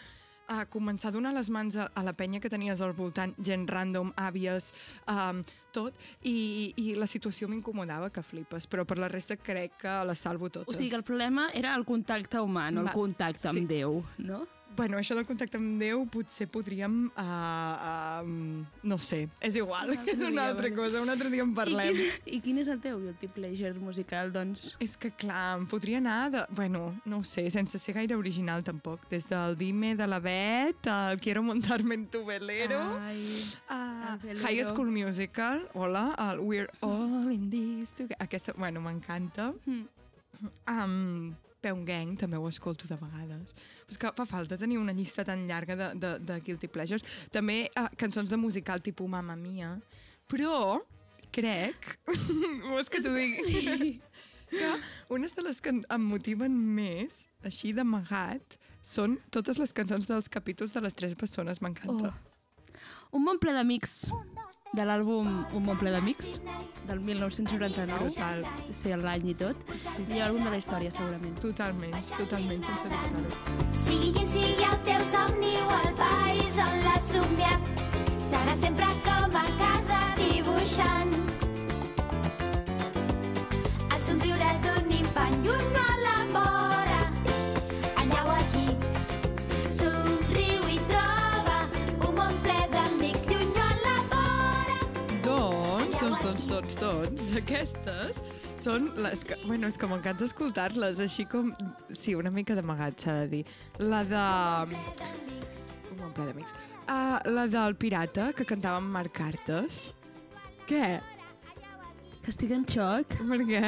a 0.48 0.64
començar 0.66 1.10
a 1.10 1.14
donar 1.14 1.32
les 1.36 1.50
mans 1.52 1.76
a, 1.76 1.88
a 1.94 2.02
la 2.02 2.14
penya 2.16 2.40
que 2.40 2.50
tenies 2.52 2.80
al 2.80 2.94
voltant, 2.96 3.34
gent 3.38 3.66
random, 3.70 4.12
àvies, 4.16 4.72
um, 5.10 5.42
tot, 5.72 5.96
i, 6.28 6.72
i 6.76 6.94
la 6.98 7.08
situació 7.08 7.48
m'incomodava 7.48 8.10
que 8.12 8.24
flipes, 8.26 8.66
però 8.70 8.84
per 8.88 8.98
la 9.00 9.08
resta 9.12 9.38
crec 9.40 9.78
que 9.82 9.94
les 10.08 10.24
salvo 10.24 10.50
totes. 10.52 10.68
O 10.68 10.76
sigui 10.76 10.90
que 10.92 11.00
el 11.00 11.06
problema 11.06 11.48
era 11.56 11.74
el 11.78 11.86
contacte 11.88 12.42
humà, 12.42 12.68
no 12.70 12.84
el 12.84 12.90
Va, 12.90 12.96
contacte 12.96 13.48
amb 13.50 13.62
sí. 13.62 13.68
Déu, 13.70 14.02
no? 14.26 14.44
Bueno, 14.76 14.96
això 14.96 15.14
del 15.16 15.26
contacte 15.28 15.58
amb 15.60 15.80
Déu 15.80 16.04
potser 16.12 16.46
podríem... 16.50 17.10
Uh, 17.18 18.22
uh, 18.22 18.84
no 18.88 18.96
sé, 19.02 19.26
és 19.44 19.58
igual, 19.60 19.92
altre 19.92 20.14
és 20.14 20.24
una 20.24 20.46
altra 20.48 20.68
bueno. 20.68 20.78
cosa, 20.80 21.02
un 21.04 21.12
altre 21.12 21.28
dia 21.32 21.44
en 21.44 21.52
parlem. 21.56 21.92
I 21.92 21.98
quin, 21.98 22.32
I 22.36 22.40
quin 22.46 22.60
és 22.62 22.70
el 22.72 22.80
teu 22.84 23.00
guilty 23.02 23.28
pleasure 23.34 23.74
musical, 23.82 24.32
doncs? 24.32 24.70
És 24.82 24.96
que, 25.00 25.12
clar, 25.12 25.58
em 25.58 25.66
podria 25.68 26.00
anar 26.00 26.18
de... 26.32 26.44
Bueno, 26.56 26.84
no 27.04 27.20
ho 27.20 27.26
sé, 27.28 27.46
sense 27.52 27.80
ser 27.82 27.96
gaire 27.98 28.16
original, 28.16 28.64
tampoc. 28.64 29.04
Des 29.12 29.28
del 29.28 29.58
Dime 29.60 29.94
de 29.98 30.08
la 30.08 30.22
Bet, 30.24 30.88
al 30.88 31.20
Quiero 31.20 31.44
montarme 31.44 32.00
en 32.00 32.06
tu 32.12 32.24
velero, 32.24 32.80
Ai, 33.02 33.26
el 33.68 34.18
velero. 34.24 34.46
High 34.46 34.64
School 34.72 34.90
Musical, 34.90 35.68
hola, 35.74 36.08
el 36.30 36.40
We're 36.40 36.70
All 36.80 37.32
in 37.32 37.50
This 37.50 37.92
Together. 37.92 38.16
Aquesta, 38.24 38.56
bueno, 38.56 38.80
m'encanta. 38.80 39.52
Mm. 39.66 39.86
Um, 40.66 41.36
Gang, 41.62 42.16
també 42.18 42.38
ho 42.38 42.48
escolto 42.48 42.88
de 42.90 42.96
vegades. 42.98 43.54
Però 43.54 43.94
és 43.94 44.00
que 44.00 44.12
fa 44.16 44.26
falta 44.26 44.58
tenir 44.58 44.78
una 44.80 44.94
llista 44.96 45.24
tan 45.24 45.46
llarga 45.46 45.76
de, 45.76 45.88
de, 46.02 46.12
de 46.26 46.38
Guilty 46.46 46.68
Pleasures. 46.68 47.04
També 47.30 47.68
uh, 47.78 47.88
cançons 47.96 48.30
de 48.30 48.36
musical 48.36 48.82
tipus 48.82 49.08
Mamma 49.08 49.36
Mia. 49.36 49.76
Però 50.30 50.80
crec, 51.32 51.94
vols 52.70 52.90
que 52.92 53.02
t'ho 53.02 53.14
digui? 53.14 53.46
Sí. 53.46 54.00
que 54.52 54.72
unes 55.08 55.32
de 55.32 55.46
les 55.46 55.62
que 55.64 55.72
em 55.72 56.04
motiven 56.04 56.52
més, 56.52 57.24
així 57.46 57.72
d'amagat, 57.72 58.58
són 58.82 59.16
totes 59.32 59.62
les 59.62 59.72
cançons 59.72 60.10
dels 60.10 60.28
capítols 60.28 60.74
de 60.74 60.82
les 60.84 60.98
tres 60.98 61.14
persones, 61.14 61.62
m'encanta. 61.62 62.10
Oh. 62.10 62.32
Un 63.16 63.24
bon 63.28 63.38
ple 63.38 63.54
d'amics 63.54 64.08
de 64.72 64.84
l'àlbum 64.88 65.26
Un 65.54 65.64
bon 65.66 65.76
ple 65.76 65.90
d'amics 65.92 66.38
del 66.88 66.98
1999 67.04 67.98
Brutal. 68.00 68.44
sé 68.74 68.96
l'any 68.96 69.28
i 69.30 69.34
tot 69.38 69.56
Sí, 69.72 70.16
i 70.16 70.22
àlbum 70.24 70.44
de 70.46 70.50
la 70.54 70.58
història 70.62 70.90
segurament 70.90 71.36
Totalment, 71.44 71.94
totalment, 72.16 72.64
sense 72.64 72.88
dubtar-ho. 72.88 73.68
Sigui 73.84 74.12
quin 74.16 74.28
sigui 74.28 74.66
el 74.70 74.78
teu 74.88 75.04
somni 75.12 75.52
o 75.62 75.68
el 75.82 75.92
país 76.00 76.58
on 76.66 76.74
l'has 76.86 77.06
somiat, 77.12 77.70
serà 78.32 78.56
sempre 78.64 78.88
com 79.06 79.36
a 79.42 79.46
casa 79.60 80.00
dibuixant. 80.18 81.14
El 83.92 84.00
somriure 84.08 84.50
d'un 84.66 84.92
infant 84.98 85.36
lluny 85.46 85.68
a 85.84 85.86
la 85.90 85.91
aquestes 97.42 98.20
són 98.62 98.90
les 99.02 99.24
que... 99.26 99.38
Bueno, 99.46 99.70
és 99.70 99.78
que 99.78 99.88
m'encanta 99.90 100.26
escoltar-les, 100.28 101.00
així 101.02 101.26
com... 101.28 101.50
Sí, 101.90 102.14
una 102.18 102.30
mica 102.30 102.54
d'amagat, 102.58 103.00
s'ha 103.02 103.16
de 103.22 103.30
dir. 103.32 103.42
La 103.80 104.02
de... 104.06 104.26
Un 105.92 105.98
bon 105.98 106.12
ple 106.14 106.28
d'amics. 106.28 106.54
Uh, 106.82 107.18
la 107.30 107.48
del 107.50 107.74
pirata, 107.78 108.30
que 108.36 108.46
cantava 108.46 108.82
amb 108.82 108.94
Marc 108.94 109.16
Cartes. 109.18 109.88
Què? 110.68 111.00
que 112.22 112.30
estic 112.30 112.52
en 112.54 112.62
xoc 112.70 113.16
Per 113.18 113.40
què? 113.48 113.64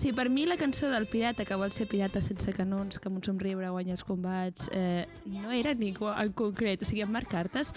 sigui, 0.00 0.14
per 0.16 0.30
mi 0.32 0.46
la 0.48 0.56
cançó 0.56 0.88
del 0.88 1.04
pirata 1.12 1.44
que 1.44 1.56
vol 1.60 1.72
ser 1.76 1.84
pirata 1.90 2.22
sense 2.24 2.54
canons, 2.56 2.96
que 2.96 3.10
amb 3.10 3.18
un 3.18 3.24
somriure 3.26 3.68
guanya 3.68 3.92
els 3.92 4.04
combats 4.08 4.70
eh, 4.72 5.04
no 5.28 5.52
era 5.52 5.74
ningú 5.76 6.08
en 6.08 6.32
concret, 6.32 6.80
o 6.80 6.88
sigui, 6.88 7.02
en 7.04 7.12
Marc 7.12 7.28
Cartes 7.28 7.74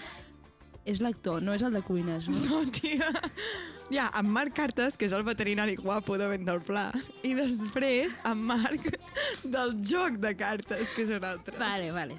és 0.84 1.00
l'actor, 1.00 1.42
no 1.42 1.54
és 1.56 1.64
el 1.64 1.72
de 1.76 1.82
cuines, 1.82 2.28
no? 2.28 2.40
No, 2.44 2.62
tia. 2.70 3.10
Ja, 3.92 4.08
amb 4.16 4.32
Marc 4.32 4.54
Cartes, 4.56 4.96
que 5.00 5.08
és 5.08 5.14
el 5.16 5.24
veterinari 5.26 5.76
guapo 5.80 6.16
de 6.20 6.28
vent 6.30 6.46
del 6.48 6.62
Pla. 6.64 6.86
I 7.24 7.34
després, 7.36 8.16
amb 8.28 8.48
Marc 8.52 8.90
del 9.44 9.76
joc 9.84 10.20
de 10.22 10.34
cartes, 10.36 10.92
que 10.96 11.04
és 11.04 11.12
un 11.16 11.24
altre. 11.28 11.56
Vale, 11.60 11.90
vale. 11.92 12.18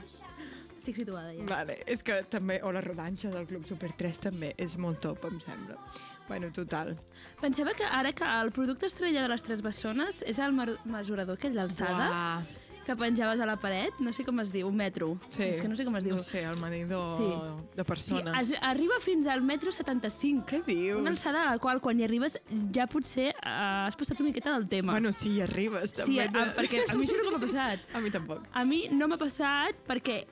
Estic 0.75 1.00
situada 1.00 1.31
ja. 1.34 1.45
Vale, 1.50 1.79
és 1.89 2.03
que 2.05 2.19
també... 2.29 2.60
O 2.65 2.74
la 2.74 2.84
rodanxa 2.86 3.31
del 3.34 3.48
Club 3.50 3.65
Super 3.65 3.89
3 3.98 4.22
també 4.27 4.51
és 4.62 4.77
molt 4.77 5.01
top, 5.01 5.25
em 5.29 5.39
sembla. 5.41 5.79
Bueno, 6.27 6.51
total. 6.53 6.95
Pensava 7.41 7.74
que 7.77 7.86
ara 7.86 8.12
que 8.13 8.25
el 8.25 8.51
producte 8.53 8.86
estrella 8.89 9.22
de 9.25 9.29
les 9.29 9.45
tres 9.45 9.62
bessones 9.65 10.24
és 10.25 10.39
el 10.41 10.53
mesurador 10.57 11.38
aquell 11.38 11.57
d'alçada 11.57 12.07
Uah. 12.10 12.64
Que 12.86 12.96
penjaves 12.96 13.39
a 13.42 13.46
la 13.50 13.56
paret, 13.58 13.94
no 14.00 14.13
sé 14.13 14.24
com 14.24 14.39
es 14.39 14.51
diu, 14.54 14.68
un 14.70 14.75
metro. 14.77 15.18
Sí. 15.36 15.44
És 15.50 15.60
que 15.62 15.68
no 15.68 15.75
sé 15.75 15.84
com 15.86 15.96
es 15.98 16.04
diu. 16.06 16.15
No 16.15 16.24
sé, 16.24 16.44
el 16.46 16.58
medidor 16.62 17.18
Sí. 17.18 17.30
de 17.75 17.84
Sí, 17.84 17.88
persones. 17.88 18.34
es, 18.51 18.54
arriba 18.62 18.96
fins 19.01 19.27
al 19.27 19.42
metro 19.42 19.72
75. 19.72 20.46
Què 20.48 20.63
dius? 20.65 21.00
Una 21.01 21.12
alçada 21.12 21.44
a 21.48 21.51
la 21.56 21.60
qual, 21.60 21.82
quan 21.82 22.00
hi 22.00 22.04
arribes, 22.06 22.39
ja 22.74 22.88
potser 22.88 23.30
eh, 23.30 23.86
has 23.88 23.96
passat 23.96 24.20
una 24.20 24.30
miqueta 24.30 24.54
del 24.54 24.68
tema. 24.70 24.92
Bueno, 24.94 25.12
sí, 25.12 25.36
hi 25.38 25.42
arribes, 25.42 25.89
sí, 25.92 26.18
també. 26.18 26.39
a, 26.39 26.56
perquè 26.56 26.84
a 26.89 26.96
mi 26.96 27.06
això 27.08 27.18
no 27.24 27.32
m'ha 27.32 27.39
passat. 27.46 27.80
A 27.96 28.00
mi 28.00 28.12
tampoc. 28.12 28.46
A 28.54 28.65
mi 28.65 28.88
no 28.92 29.08
m'ha 29.08 29.18
passat 29.18 29.75
perquè 29.88 30.25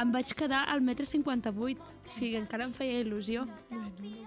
em 0.00 0.12
vaig 0.12 0.30
quedar 0.34 0.64
al 0.72 0.80
metre 0.80 1.04
58. 1.06 1.80
O 2.02 2.12
sigui, 2.12 2.34
encara 2.36 2.64
em 2.66 2.72
feia 2.76 2.98
il·lusió. 3.04 3.44
No 3.70 3.80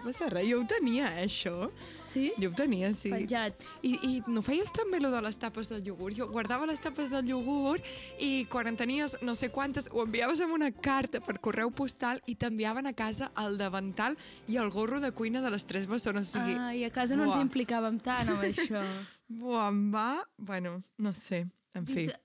passa 0.03 0.27
res, 0.31 0.47
jo 0.49 0.59
ho 0.61 0.65
tenia, 0.65 1.07
eh, 1.19 1.25
això. 1.25 1.69
Sí? 2.05 2.31
Jo 2.41 2.49
ho 2.49 2.55
tenia, 2.57 2.91
sí. 2.97 3.09
Penjat. 3.11 3.61
I, 3.85 3.91
I 4.07 4.11
no 4.31 4.41
feies 4.45 4.71
també 4.73 4.99
lo 5.01 5.11
de 5.13 5.19
les 5.25 5.37
tapes 5.37 5.69
del 5.69 5.83
iogurt? 5.85 6.15
Jo 6.17 6.27
guardava 6.31 6.65
les 6.69 6.81
tapes 6.81 7.09
del 7.11 7.29
iogurt 7.29 7.83
i 8.19 8.45
quan 8.49 8.67
en 8.71 8.77
tenies 8.79 9.17
no 9.21 9.35
sé 9.35 9.49
quantes 9.53 9.89
ho 9.91 10.03
enviaves 10.05 10.41
amb 10.41 10.53
una 10.57 10.71
carta 10.71 11.19
per 11.21 11.37
correu 11.43 11.69
postal 11.71 12.21
i 12.25 12.35
t'enviaven 12.35 12.87
a 12.87 12.93
casa 12.93 13.31
el 13.43 13.57
davantal 13.61 14.17
i 14.47 14.57
el 14.57 14.69
gorro 14.73 14.99
de 15.03 15.11
cuina 15.11 15.41
de 15.41 15.51
les 15.53 15.65
tres 15.65 15.85
bessones. 15.87 16.29
O 16.35 16.39
sigui, 16.39 16.55
Ah, 16.57 16.73
i 16.73 16.83
a 16.85 16.89
casa 16.91 17.15
no 17.15 17.25
ens 17.27 17.35
buah. 17.35 17.43
implicàvem 17.45 17.99
tant 18.01 18.29
amb 18.29 18.45
això. 18.49 18.81
buah, 19.27 19.67
em 19.69 19.91
va... 19.91 20.09
Bueno, 20.37 20.79
no 20.97 21.13
sé, 21.13 21.45
en 21.73 21.85
fi. 21.85 22.05
Visu- 22.05 22.21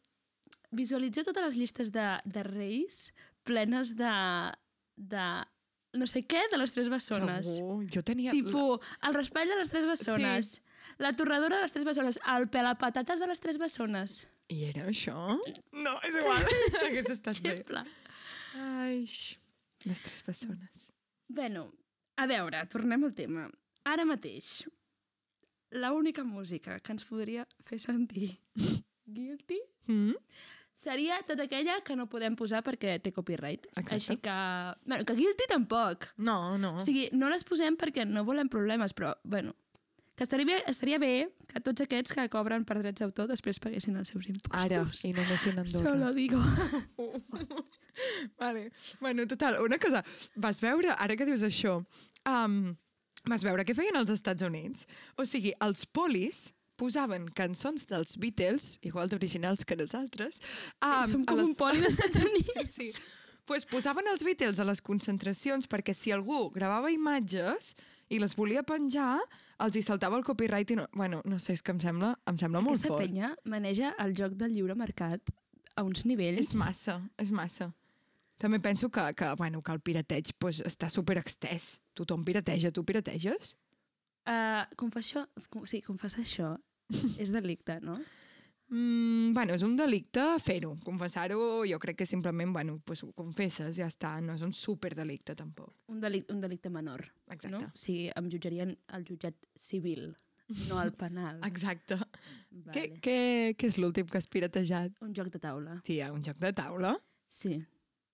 Visualitza 0.71 1.25
totes 1.27 1.43
les 1.49 1.57
llistes 1.59 1.89
de, 1.91 2.05
de 2.25 2.43
reis 2.47 3.09
plenes 3.47 3.95
de, 3.99 4.13
de 4.97 5.25
no 5.99 6.07
sé 6.11 6.23
què 6.29 6.43
de 6.53 6.59
les 6.61 6.73
tres 6.75 6.91
bessones. 6.93 7.47
Segur. 7.57 7.85
Jo 7.93 8.03
tenia... 8.07 8.35
Tipo, 8.35 8.81
el 9.07 9.17
raspall 9.17 9.51
de 9.51 9.59
les 9.59 9.71
tres 9.73 9.87
bessones, 9.89 10.53
la 11.03 11.15
torradora 11.19 11.59
de 11.59 11.67
les 11.67 11.75
tres 11.75 11.87
bessones, 11.89 12.21
el 12.37 12.49
pelapatates 12.53 13.23
de 13.23 13.31
les 13.31 13.43
tres 13.43 13.59
bessones. 13.59 14.21
I 14.51 14.65
era 14.73 14.89
això? 14.91 15.17
No, 15.73 15.95
és 16.07 16.17
igual. 16.19 16.47
Hagués 16.85 17.11
estat 17.15 17.41
bé. 17.43 17.57
Exemple. 17.61 17.85
Ai, 18.61 19.05
les 19.87 20.03
tres 20.05 20.23
persones. 20.27 20.89
Bueno, 21.31 21.69
a 22.19 22.27
veure, 22.31 22.65
tornem 22.71 23.07
al 23.07 23.15
tema. 23.15 23.47
Ara 23.87 24.05
mateix, 24.05 24.65
l'única 25.71 26.25
música 26.27 26.79
que 26.83 26.93
ens 26.93 27.07
podria 27.07 27.47
fer 27.67 27.79
sentir 27.83 28.33
guilty 29.17 29.61
Mm? 29.91 30.15
Seria 30.81 31.21
tota 31.29 31.45
aquella 31.45 31.81
que 31.85 31.97
no 31.97 32.07
podem 32.11 32.37
posar 32.39 32.63
perquè 32.65 32.97
té 33.05 33.13
copyright. 33.13 33.67
Exacte. 33.75 33.97
Així 33.99 34.17
que... 34.25 34.37
Bueno, 34.87 35.07
que 35.09 35.17
guilty 35.19 35.49
tampoc. 35.51 36.09
No, 36.17 36.57
no. 36.61 36.77
O 36.81 36.85
sigui, 36.85 37.09
no 37.13 37.29
les 37.33 37.45
posem 37.45 37.77
perquè 37.81 38.07
no 38.09 38.25
volem 38.29 38.49
problemes, 38.53 38.95
però, 38.97 39.13
bueno, 39.25 39.53
que 40.21 40.25
estaria 40.25 40.45
bé, 40.45 40.59
estaria 40.69 40.99
bé 41.01 41.13
que 41.49 41.61
tots 41.65 41.81
aquests 41.81 42.13
que 42.13 42.27
cobren 42.33 42.65
per 42.69 42.75
drets 42.81 43.01
d'autor 43.01 43.29
després 43.31 43.61
paguessin 43.61 43.97
els 43.97 44.11
seus 44.13 44.27
impostos. 44.29 44.57
Ara, 44.61 44.83
i 44.85 45.13
no 45.17 45.25
anessin 45.25 45.57
a 45.57 45.65
Andorra. 45.65 45.85
Solo 45.87 46.11
digo. 46.13 46.41
vale. 48.43 48.67
Bueno, 49.01 49.25
total, 49.31 49.57
una 49.65 49.79
cosa. 49.81 50.05
Vas 50.37 50.61
veure, 50.61 50.93
ara 50.97 51.17
que 51.17 51.25
dius 51.29 51.45
això, 51.47 51.79
um, 52.29 52.59
vas 53.33 53.45
veure 53.49 53.65
què 53.65 53.77
feien 53.77 53.97
als 53.97 54.13
Estats 54.13 54.45
Units? 54.45 54.85
O 55.17 55.25
sigui, 55.25 55.55
els 55.65 55.87
polis 55.89 56.51
posaven 56.81 57.29
cançons 57.37 57.85
dels 57.91 58.17
Beatles, 58.21 58.79
igual 58.89 59.11
d'originals 59.13 59.67
que 59.69 59.77
nosaltres, 59.77 60.41
um, 60.81 61.05
Som 61.11 61.23
a 61.27 61.33
com 61.35 61.43
un 61.45 61.51
les- 61.53 61.59
poli 61.61 61.85
d'Estats 61.85 62.23
Units. 62.27 62.73
Sí. 62.75 62.91
Pues 63.51 63.65
posaven 63.67 64.07
els 64.13 64.23
Beatles 64.25 64.61
a 64.63 64.65
les 64.69 64.81
concentracions 64.85 65.67
perquè 65.69 65.93
si 65.97 66.13
algú 66.15 66.49
gravava 66.55 66.91
imatges 66.95 67.75
i 68.11 68.19
les 68.23 68.35
volia 68.39 68.63
penjar, 68.67 69.17
els 69.61 69.75
hi 69.77 69.83
saltava 69.83 70.17
el 70.19 70.25
copyright 70.25 70.71
i 70.71 70.77
no... 70.79 70.85
Bueno, 70.95 71.21
no 71.27 71.39
sé, 71.43 71.57
és 71.59 71.63
que 71.63 71.73
em 71.75 71.81
sembla, 71.83 72.13
em 72.31 72.39
sembla 72.39 72.63
molt 72.63 72.79
Aquesta 72.79 72.95
fort. 72.95 73.05
penya 73.09 73.33
maneja 73.45 73.91
el 74.03 74.15
joc 74.19 74.37
del 74.39 74.55
lliure 74.55 74.77
mercat 74.79 75.33
a 75.77 75.83
uns 75.87 76.05
nivells... 76.07 76.53
És 76.53 76.55
massa, 76.59 77.01
és 77.19 77.31
massa. 77.35 77.73
També 78.41 78.61
penso 78.63 78.89
que, 78.89 79.03
que, 79.19 79.33
bueno, 79.37 79.61
que 79.67 79.75
el 79.75 79.83
pirateig 79.85 80.31
pues, 80.41 80.63
està 80.65 80.89
super 80.89 81.19
extès. 81.21 81.81
Tothom 81.99 82.23
pirateja. 82.25 82.71
Tu 82.73 82.85
pirateges? 82.89 83.55
Uh, 84.31 84.63
confessar, 84.81 85.27
com, 85.51 85.67
sí, 85.69 85.83
confessar 85.85 86.23
això 86.25 86.55
és 87.23 87.33
delicte, 87.33 87.79
no? 87.85 87.99
Mm, 88.71 89.33
bueno, 89.35 89.57
és 89.59 89.65
un 89.67 89.75
delicte 89.75 90.23
fer-ho. 90.39 90.77
Confessar-ho 90.87 91.65
jo 91.67 91.79
crec 91.83 91.99
que 92.03 92.07
simplement, 92.07 92.53
bueno, 92.55 92.79
pues, 92.87 93.03
ho 93.03 93.11
confesses, 93.13 93.75
ja 93.77 93.89
està. 93.91 94.15
No 94.23 94.37
és 94.39 94.45
un 94.47 94.55
superdelicte, 94.55 95.35
tampoc. 95.35 95.75
Un 95.91 95.99
delicte, 96.03 96.33
un 96.35 96.41
delicte 96.41 96.71
menor. 96.71 97.03
Exacte. 97.27 97.51
No? 97.57 97.65
O 97.67 97.83
sigui, 97.83 98.09
em 98.15 98.31
jutjarien 98.31 98.77
al 98.95 99.07
jutjat 99.09 99.35
civil, 99.59 100.13
no 100.69 100.79
al 100.79 100.95
penal. 100.95 101.43
Exacte. 101.51 101.99
vale. 101.99 102.73
Què, 102.77 102.87
què, 103.03 103.19
què 103.59 103.73
és 103.73 103.81
l'últim 103.83 104.07
que 104.07 104.23
has 104.23 104.31
piratejat? 104.31 104.95
Un 105.03 105.15
joc 105.19 105.35
de 105.35 105.43
taula. 105.43 105.81
Tia, 105.87 106.13
un 106.15 106.23
joc 106.27 106.39
de 106.39 106.55
taula? 106.55 106.95
Sí. 107.27 107.59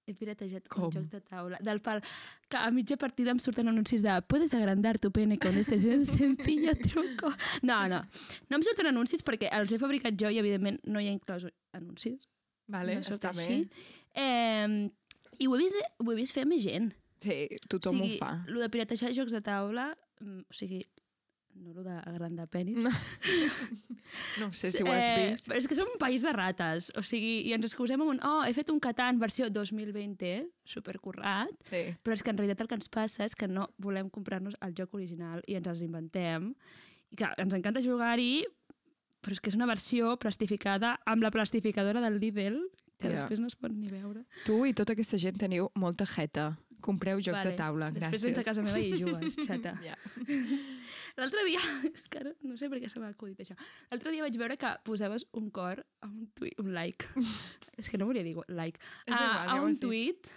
He 0.06 0.14
piratejat 0.14 0.68
Com? 0.70 0.84
un 0.86 0.92
joc 0.94 1.06
de 1.10 1.20
taula. 1.26 1.58
Del 1.66 1.80
pal, 1.82 2.00
que 2.48 2.56
a 2.60 2.70
mitja 2.70 2.96
partida 2.96 3.32
em 3.34 3.40
surten 3.42 3.66
anuncis 3.68 4.04
de 4.04 4.12
puedes 4.30 4.54
agrandar 4.54 5.00
tu 5.02 5.10
pene 5.10 5.36
con 5.38 5.56
este 5.58 5.78
sencillo 6.06 6.76
truco. 6.76 7.32
No, 7.62 7.88
no. 7.90 8.02
No 8.48 8.56
em 8.60 8.62
surten 8.62 8.86
anuncis 8.86 9.24
perquè 9.26 9.50
els 9.52 9.72
he 9.74 9.80
fabricat 9.82 10.14
jo 10.20 10.30
i, 10.30 10.38
evidentment, 10.38 10.78
no 10.86 11.02
hi 11.02 11.08
ha 11.10 11.16
inclòs 11.16 11.48
anuncis. 11.74 12.28
Vale, 12.70 13.00
no 13.00 13.16
està 13.16 13.32
així. 13.34 13.64
bé. 13.66 13.88
Eh, 14.14 14.90
I 15.42 15.46
ho 15.50 15.56
he, 15.56 15.58
vist, 15.60 15.76
ho 15.98 16.12
he 16.12 16.16
vist 16.18 16.34
fer 16.38 16.46
més 16.46 16.62
gent. 16.62 16.92
Sí, 17.22 17.40
tothom 17.68 17.98
o 18.00 18.04
sigui, 18.06 18.16
ho 18.16 18.22
fa. 18.22 18.30
Lo 18.46 18.62
de 18.62 18.70
piratejar 18.70 19.10
jocs 19.16 19.34
de 19.34 19.42
taula, 19.42 19.88
mm, 20.20 20.46
o 20.46 20.54
sigui, 20.54 20.84
no 21.62 21.72
lo 21.74 21.82
d'agrandar 21.84 22.48
penis. 22.48 22.76
No. 22.78 22.90
No 24.40 24.52
sé 24.52 24.70
si 24.70 24.82
ho 24.84 24.86
has 24.92 25.04
vist. 25.18 25.48
Eh, 25.50 25.56
és 25.58 25.66
que 25.66 25.74
som 25.74 25.88
un 25.90 25.98
país 25.98 26.22
de 26.22 26.30
rates, 26.32 26.92
o 26.96 27.02
sigui, 27.02 27.40
i 27.48 27.52
ens 27.56 27.66
excusem 27.66 28.00
amb 28.00 28.12
un, 28.12 28.20
oh, 28.24 28.44
he 28.46 28.52
fet 28.54 28.68
un 28.70 28.78
Catan 28.80 29.18
versió 29.18 29.48
2020, 29.50 30.46
supercurrat, 30.64 31.50
Sí. 31.70 31.82
però 32.04 32.14
és 32.14 32.22
que 32.22 32.30
en 32.30 32.38
realitat 32.38 32.60
el 32.62 32.68
que 32.70 32.76
ens 32.78 32.88
passa 32.88 33.24
és 33.26 33.34
que 33.34 33.48
no 33.48 33.66
volem 33.78 34.08
comprar-nos 34.10 34.54
el 34.62 34.74
joc 34.78 34.94
original 34.94 35.42
i 35.46 35.56
ens 35.58 35.66
els 35.66 35.82
inventem. 35.82 36.52
I 37.10 37.16
que 37.16 37.32
ens 37.38 37.54
encanta 37.54 37.82
jugar-hi, 37.82 38.44
però 39.22 39.32
és 39.32 39.40
que 39.40 39.50
és 39.50 39.56
una 39.58 39.66
versió 39.66 40.16
plastificada 40.22 41.00
amb 41.04 41.22
la 41.26 41.30
plastificadora 41.34 42.00
del 42.00 42.20
Lidl, 42.20 42.60
que 42.98 43.08
Ja. 43.10 43.16
després 43.18 43.40
no 43.40 43.48
es 43.48 43.56
pot 43.56 43.72
ni 43.72 43.88
veure. 43.90 44.24
Tu 44.46 44.66
i 44.66 44.72
tota 44.72 44.92
aquesta 44.94 45.18
gent 45.18 45.36
teniu 45.36 45.70
molta 45.74 46.06
jeta. 46.06 46.56
Compreu 46.80 47.18
jocs 47.20 47.42
de 47.44 47.52
taula, 47.58 47.90
Després 47.90 48.20
gràcies. 48.20 48.22
vens 48.26 48.38
a 48.38 48.44
casa 48.44 48.62
meva 48.62 48.78
i 48.78 48.92
jugues, 49.00 49.36
xata. 49.48 49.72
Ja. 49.82 49.96
L'altre 51.16 51.44
dia, 51.48 51.58
és 51.94 52.06
que 52.12 52.18
ara 52.20 52.32
no 52.44 52.56
sé 52.60 52.68
per 52.68 52.78
què 52.82 52.90
se 52.92 53.00
m'ha 53.00 53.08
acudit 53.14 53.40
això. 53.40 53.56
L'altre 53.90 54.12
dia 54.12 54.22
vaig 54.26 54.36
veure 54.36 54.56
que 54.60 54.72
posaves 54.84 55.26
un 55.32 55.50
cor 55.50 55.80
a 56.04 56.06
un 56.08 56.26
tuit, 56.36 56.54
un 56.60 56.72
like. 56.76 57.08
és 57.80 57.88
que 57.88 57.98
no 57.98 58.06
volia 58.06 58.22
dir 58.26 58.36
like. 58.48 58.78
És 59.06 59.14
a, 59.16 59.22
igual, 59.22 59.46
ja 59.48 59.56
a 59.56 59.62
un 59.64 59.78
tuit. 59.80 60.28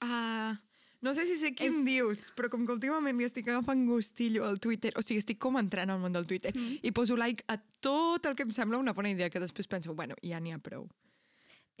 Ah, 0.00 0.54
no 1.02 1.14
sé 1.16 1.26
si 1.26 1.36
sé 1.40 1.54
quin 1.56 1.80
És- 1.80 1.84
dius, 1.86 2.24
però 2.36 2.48
com 2.52 2.64
que 2.68 2.72
últimament 2.76 3.16
li 3.18 3.24
estic 3.26 3.48
agafant 3.48 3.82
gustillo 3.88 4.44
al 4.46 4.60
Twitter, 4.60 4.92
o 4.96 5.02
sigui, 5.02 5.18
estic 5.22 5.38
com 5.42 5.56
entrant 5.58 5.90
al 5.90 6.00
món 6.00 6.12
del 6.12 6.26
Twitter, 6.28 6.52
Mm. 6.54 6.78
i 6.82 6.92
poso 6.92 7.16
like 7.16 7.44
a 7.48 7.56
tot 7.80 8.26
el 8.26 8.36
que 8.36 8.44
em 8.44 8.52
sembla 8.52 8.78
una 8.78 8.92
bona 8.92 9.10
idea, 9.10 9.30
que 9.30 9.40
després 9.40 9.66
penso, 9.66 9.94
bueno, 9.94 10.14
ja 10.22 10.38
n'hi 10.40 10.52
ha 10.52 10.58
prou. 10.58 10.86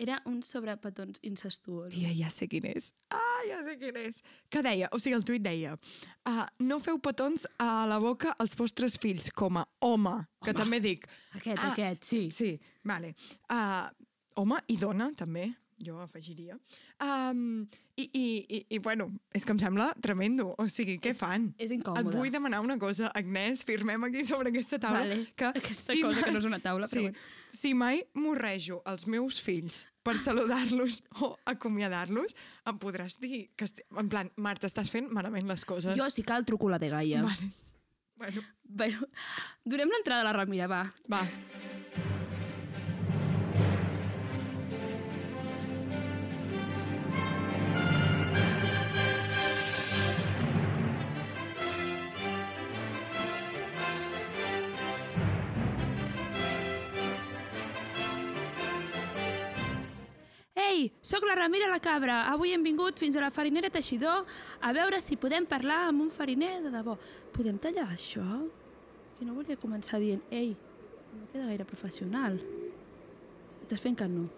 Era 0.00 0.16
un 0.24 0.38
sobre 0.46 0.72
petons 0.80 1.20
incestuós. 1.28 1.92
Tia, 1.92 2.12
ja 2.16 2.30
sé 2.32 2.46
quin 2.48 2.64
és. 2.70 2.90
Ah, 3.12 3.42
ja 3.48 3.58
sé 3.66 3.74
quin 3.80 3.98
és. 4.00 4.22
Que 4.48 4.62
deia, 4.64 4.88
o 4.96 4.98
sigui, 5.02 5.14
el 5.18 5.24
tuit 5.28 5.44
deia 5.44 5.74
uh, 5.76 6.46
no 6.64 6.78
feu 6.80 6.96
petons 7.04 7.44
a 7.60 7.84
la 7.90 7.98
boca 8.00 8.32
als 8.40 8.56
vostres 8.56 8.96
fills, 9.02 9.28
com 9.36 9.60
a 9.60 9.66
home, 9.84 10.16
que 10.40 10.54
Home. 10.54 10.58
també 10.62 10.80
dic. 10.80 11.04
Aquest, 11.36 11.58
Ah, 11.60 11.72
aquest, 11.74 12.04
sí. 12.08 12.22
Sí, 12.32 12.54
vale. 12.82 13.12
Uh, 13.52 13.90
home 14.40 14.62
i 14.72 14.78
dona, 14.80 15.10
també, 15.16 15.50
jo 15.84 15.98
afegiria. 16.00 16.56
Um, 17.00 17.66
i, 17.96 18.04
i, 18.12 18.24
i, 18.56 18.58
I, 18.76 18.78
bueno, 18.84 19.06
és 19.36 19.44
que 19.44 19.52
em 19.52 19.60
sembla 19.60 19.90
tremendo. 20.00 20.54
O 20.60 20.66
sigui, 20.72 20.96
què 21.00 21.12
És- 21.14 21.20
fan? 21.20 21.50
És 21.58 21.70
Et 21.70 21.78
incòmode. 21.78 22.16
vull 22.16 22.32
demanar 22.32 22.60
una 22.64 22.78
cosa, 22.80 23.08
Agnès, 23.16 23.64
firmem 23.68 24.04
aquí 24.08 24.24
sobre 24.28 24.48
aquesta 24.52 24.78
taula. 24.80 25.00
Vale. 25.04 25.26
Que 25.36 25.52
Aquesta 25.52 25.96
cosa 26.00 26.22
que 26.24 26.32
no 26.32 26.38
és 26.40 26.48
una 26.48 26.60
taula, 26.60 26.88
sí, 26.88 26.96
però 26.96 27.06
bueno. 27.10 27.28
Si 27.52 27.72
mai 27.74 28.02
morrejo 28.14 28.82
els 28.86 29.06
meus 29.10 29.40
fills 29.40 29.86
per 30.06 30.16
saludar-los 30.18 31.02
o 31.20 31.34
acomiadar-los, 31.52 32.36
em 32.70 32.78
podràs 32.80 33.18
dir 33.20 33.50
que... 33.56 33.68
Esti... 33.68 33.84
En 34.00 34.08
plan, 34.12 34.30
Marta, 34.36 34.70
estàs 34.70 34.92
fent 34.92 35.10
malament 35.12 35.48
les 35.50 35.64
coses. 35.68 35.96
Jo, 35.98 36.08
si 36.12 36.24
cal, 36.26 36.46
truco 36.48 36.70
la 36.72 36.80
de 36.80 36.88
Gaia. 36.92 37.24
Vale. 37.26 37.50
Bueno, 38.20 38.42
Bueno, 38.70 39.02
donem 39.66 39.90
l'entrada 39.90 40.22
a 40.22 40.26
la 40.28 40.32
Ramira, 40.36 40.68
va. 40.70 40.84
va. 41.10 41.24
Ei, 60.70 60.92
sóc 61.02 61.24
la 61.26 61.34
Ramira 61.34 61.66
la 61.66 61.80
Cabra. 61.82 62.28
Avui 62.30 62.52
hem 62.54 62.62
vingut 62.62 63.00
fins 63.02 63.16
a 63.18 63.22
la 63.24 63.32
farinera 63.34 63.72
Teixidor 63.74 64.22
a 64.62 64.70
veure 64.76 65.00
si 65.02 65.16
podem 65.18 65.42
parlar 65.48 65.88
amb 65.88 66.04
un 66.04 66.12
fariner 66.14 66.60
de 66.62 66.70
debò. 66.70 66.94
Podem 67.34 67.58
tallar 67.58 67.88
això? 67.90 68.22
Que 69.18 69.26
no 69.26 69.34
volia 69.34 69.58
començar 69.58 69.98
dient, 69.98 70.22
ei, 70.30 70.52
no 71.10 71.26
queda 71.32 71.48
gaire 71.48 71.66
professional. 71.66 72.38
Estàs 73.64 73.82
fent 73.82 73.98
que 73.98 74.06
no. 74.06 74.28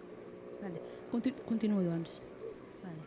Vale. 0.62 0.80
Conti 1.12 1.34
continuo, 1.44 1.84
doncs. 1.84 2.22
Vale. 2.80 3.04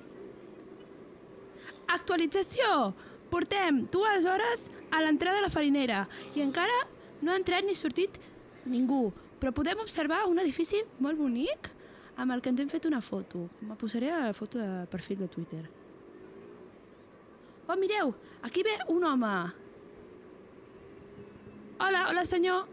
Actualització! 1.98 2.94
Portem 3.34 3.88
dues 3.92 4.30
hores 4.30 4.70
a 4.94 5.02
l'entrada 5.02 5.42
de 5.42 5.48
la 5.48 5.54
farinera 5.54 6.04
i 6.38 6.46
encara 6.46 6.84
no 7.26 7.34
ha 7.34 7.40
entrat 7.42 7.66
ni 7.66 7.74
sortit 7.74 8.22
ningú. 8.70 9.08
Però 9.42 9.50
podem 9.52 9.82
observar 9.82 10.28
un 10.30 10.38
edifici 10.46 10.86
molt 11.02 11.18
bonic 11.18 11.74
amb 12.18 12.32
el 12.32 12.42
que 12.42 12.52
ens 12.52 12.62
hem 12.64 12.70
fet 12.72 12.86
una 12.88 13.02
foto. 13.02 13.50
Me 13.62 13.76
posaré 13.80 14.12
a 14.12 14.26
la 14.28 14.34
foto 14.34 14.60
de 14.60 14.86
perfil 14.92 15.20
de 15.20 15.28
Twitter. 15.28 15.64
Oh, 17.68 17.76
mireu! 17.76 18.14
Aquí 18.44 18.64
ve 18.64 18.78
un 18.90 19.04
home. 19.04 19.34
Hola, 21.80 22.08
hola 22.10 22.26
senyor, 22.26 22.68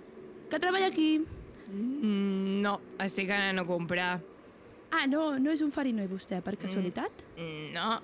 que 0.50 0.58
treballa 0.60 0.86
aquí. 0.86 1.24
Mm, 1.72 2.60
no, 2.62 2.76
estic 3.00 3.30
anant 3.32 3.62
a 3.62 3.66
comprar. 3.66 4.20
Ah, 4.92 5.06
no, 5.08 5.38
no 5.40 5.50
és 5.50 5.62
un 5.64 5.72
fariner 5.72 6.04
vostè, 6.10 6.42
per 6.44 6.58
casualitat? 6.60 7.24
Mm, 7.38 7.72
no. 7.72 7.96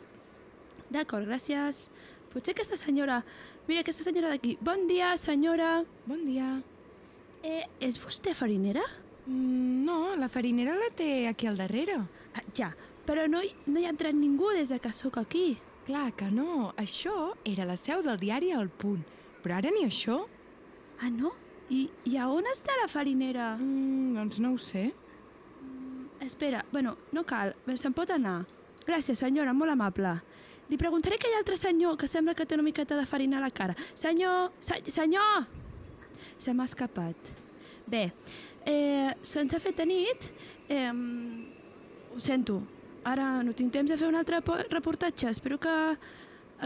D'acord, 0.88 1.28
gràcies. 1.28 1.86
Potser 2.32 2.54
aquesta 2.56 2.78
senyora... 2.80 3.20
Mira, 3.68 3.82
aquesta 3.84 4.06
senyora 4.06 4.32
d'aquí. 4.32 4.56
Bon 4.64 4.86
dia, 4.88 5.12
senyora. 5.20 5.82
Bon 6.08 6.24
dia. 6.24 6.54
Eh, 7.44 7.62
és 7.84 8.00
vostè 8.00 8.32
farinera? 8.34 8.82
Mm, 9.28 9.84
no, 9.84 10.16
la 10.16 10.28
farinera 10.28 10.74
la 10.78 10.88
té 10.96 11.26
aquí 11.28 11.46
al 11.46 11.56
darrere. 11.60 11.98
Ah, 12.34 12.42
ja, 12.56 12.70
però 13.06 13.26
no, 13.28 13.42
hi- 13.44 13.54
no 13.66 13.80
hi 13.80 13.84
ha 13.86 13.92
entrat 13.92 14.14
ningú 14.16 14.50
des 14.56 14.68
de 14.72 14.78
que 14.80 14.92
sóc 14.92 15.18
aquí. 15.20 15.58
Clar 15.86 16.12
que 16.16 16.30
no, 16.30 16.72
això 16.76 17.34
era 17.48 17.64
la 17.64 17.76
seu 17.80 18.02
del 18.04 18.18
diari 18.20 18.50
El 18.52 18.68
Punt. 18.68 19.04
Però 19.42 19.56
ara 19.56 19.70
ni 19.72 19.84
això? 19.86 20.18
Ah, 21.00 21.10
no? 21.10 21.32
I, 21.70 21.86
i 22.08 22.16
a 22.16 22.26
on 22.32 22.44
està 22.48 22.72
la 22.80 22.88
farinera? 22.88 23.54
Mm, 23.60 24.14
doncs 24.16 24.40
no 24.40 24.54
ho 24.54 24.58
sé. 24.58 24.88
Espera, 26.20 26.64
bueno, 26.72 26.96
no 27.12 27.22
cal, 27.24 27.52
però 27.64 27.76
se'n 27.78 27.94
pot 27.94 28.10
anar. 28.10 28.40
Gràcies, 28.88 29.20
senyora, 29.20 29.52
molt 29.54 29.70
amable. 29.70 30.16
Li 30.68 30.76
preguntaré 30.80 31.16
a 31.16 31.20
aquell 31.20 31.36
altre 31.38 31.56
senyor 31.56 31.96
que 32.00 32.08
sembla 32.10 32.34
que 32.36 32.44
té 32.44 32.56
una 32.56 32.64
miqueta 32.66 32.96
de 32.98 33.06
farina 33.06 33.38
a 33.38 33.44
la 33.44 33.50
cara. 33.50 33.76
Senyor! 33.94 34.50
Se 34.60 34.80
senyor! 34.90 35.46
Se 36.38 36.52
m'ha 36.52 36.64
escapat. 36.68 37.16
Bé, 37.88 38.10
eh, 38.68 39.14
se'ns 39.22 39.54
ha 39.56 39.60
fet 39.62 39.76
de 39.80 39.86
nit. 39.88 40.28
Eh, 40.68 40.92
ho 42.14 42.20
sento, 42.20 42.60
ara 43.04 43.42
no 43.42 43.54
tinc 43.56 43.72
temps 43.72 43.90
de 43.90 43.96
fer 43.96 44.08
un 44.10 44.18
altre 44.20 44.40
po- 44.44 44.60
reportatge. 44.70 45.30
Espero 45.30 45.58
que 45.58 45.74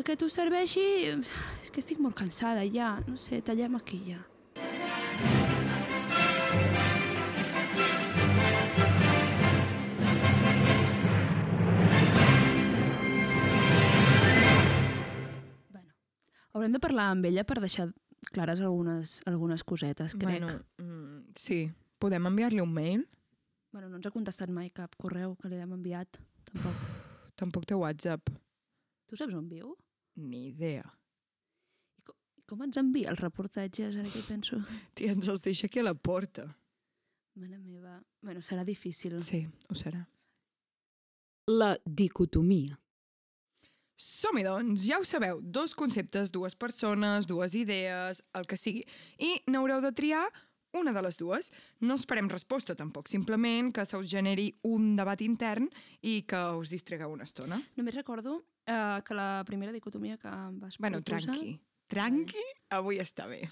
aquest 0.01 0.23
us 0.27 0.33
serveixi. 0.41 0.87
És 1.63 1.71
que 1.71 1.81
estic 1.85 1.99
molt 2.03 2.17
cansada 2.19 2.65
ja. 2.67 2.97
No 3.07 3.17
sé, 3.17 3.41
tallem 3.43 3.77
aquí 3.79 4.03
ja. 4.11 4.23
Haurem 16.53 16.73
de 16.75 16.81
parlar 16.85 17.07
amb 17.15 17.25
ella 17.29 17.45
per 17.49 17.61
deixar 17.63 17.89
clares 18.33 18.61
algunes, 18.61 19.21
algunes 19.27 19.65
cosetes, 19.65 20.15
crec. 20.15 20.43
Bueno, 20.45 20.49
mm, 20.79 21.33
sí. 21.35 21.63
Podem 22.03 22.27
enviar-li 22.27 22.59
un 22.59 22.73
mail? 22.75 23.05
Bueno, 23.71 23.89
no 23.89 24.01
ens 24.01 24.09
ha 24.09 24.11
contestat 24.11 24.51
mai 24.51 24.73
cap 24.75 24.97
correu 24.99 25.37
que 25.39 25.47
li 25.49 25.61
hem 25.63 25.77
enviat, 25.77 26.19
tampoc. 26.49 26.81
Tampoc 27.39 27.69
té 27.71 27.79
WhatsApp. 27.79 28.33
Tu 29.07 29.19
saps 29.21 29.37
on 29.39 29.47
viu? 29.47 29.77
Ni 30.19 30.49
idea. 30.49 30.83
I 31.95 32.03
com, 32.09 32.19
i 32.41 32.45
com 32.51 32.67
ens 32.67 32.81
envia 32.83 33.13
els 33.15 33.23
reportatges? 33.23 33.95
Ara 33.95 34.11
que 34.11 34.19
hi 34.19 34.27
penso. 34.27 34.59
Tia, 34.99 35.15
ens 35.15 35.31
els 35.31 35.47
deixa 35.47 35.71
aquí 35.71 35.79
a 35.79 35.87
la 35.87 35.95
porta. 35.95 36.49
Mare 37.39 37.57
meva. 37.63 37.97
Bueno, 38.21 38.43
serà 38.43 38.67
difícil. 38.67 39.17
Sí, 39.23 39.45
ho 39.71 39.79
serà. 39.79 40.03
La 41.55 41.77
dicotomia. 41.87 42.77
Som-hi, 44.03 44.43
doncs, 44.43 44.89
ja 44.91 44.99
ho 44.99 45.07
sabeu. 45.07 45.39
Dos 45.41 45.77
conceptes, 45.79 46.35
dues 46.35 46.59
persones, 46.59 47.31
dues 47.31 47.55
idees, 47.55 48.25
el 48.35 48.51
que 48.51 48.59
sigui. 48.59 48.83
I 49.23 49.37
n'haureu 49.47 49.81
de 49.85 49.95
triar 49.95 50.27
una 50.73 50.93
de 50.93 51.03
les 51.05 51.19
dues. 51.21 51.53
No 51.81 51.95
esperem 52.01 52.29
resposta, 52.33 52.75
tampoc. 52.79 53.09
Simplement 53.09 53.73
que 53.75 53.85
se 53.87 53.97
us 53.97 54.11
generi 54.11 54.51
un 54.69 54.95
debat 54.97 55.21
intern 55.25 55.69
i 56.03 56.23
que 56.29 56.43
us 56.59 56.73
distregueu 56.73 57.13
una 57.13 57.29
estona. 57.29 57.61
Només 57.77 57.97
recordo 57.97 58.41
eh, 58.67 59.01
que 59.05 59.15
la 59.15 59.45
primera 59.47 59.73
dicotomia 59.73 60.19
que 60.19 60.29
em 60.29 60.59
vas 60.61 60.79
Bueno, 60.79 61.03
proposar... 61.03 61.35
tranqui. 61.35 61.59
Tranqui, 61.93 62.45
avui 62.73 63.03
està 63.03 63.27
bé. 63.29 63.43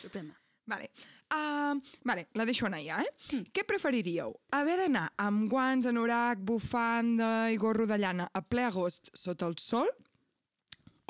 Suprema. 0.00 0.32
Vale. 0.70 0.90
Uh, 1.34 1.80
vale, 2.06 2.28
la 2.38 2.44
deixo 2.46 2.66
anar 2.66 2.80
ja, 2.84 3.00
eh? 3.02 3.10
Mm. 3.34 3.50
Què 3.52 3.64
preferiríeu? 3.66 4.32
Haver 4.54 4.76
d'anar 4.78 5.08
amb 5.18 5.48
guants, 5.50 5.88
anorac, 5.90 6.40
bufanda 6.46 7.50
i 7.50 7.58
gorro 7.58 7.86
de 7.90 7.98
llana 7.98 8.28
a 8.32 8.42
ple 8.42 8.64
agost 8.68 9.10
sota 9.18 9.48
el 9.50 9.58
sol? 9.58 9.90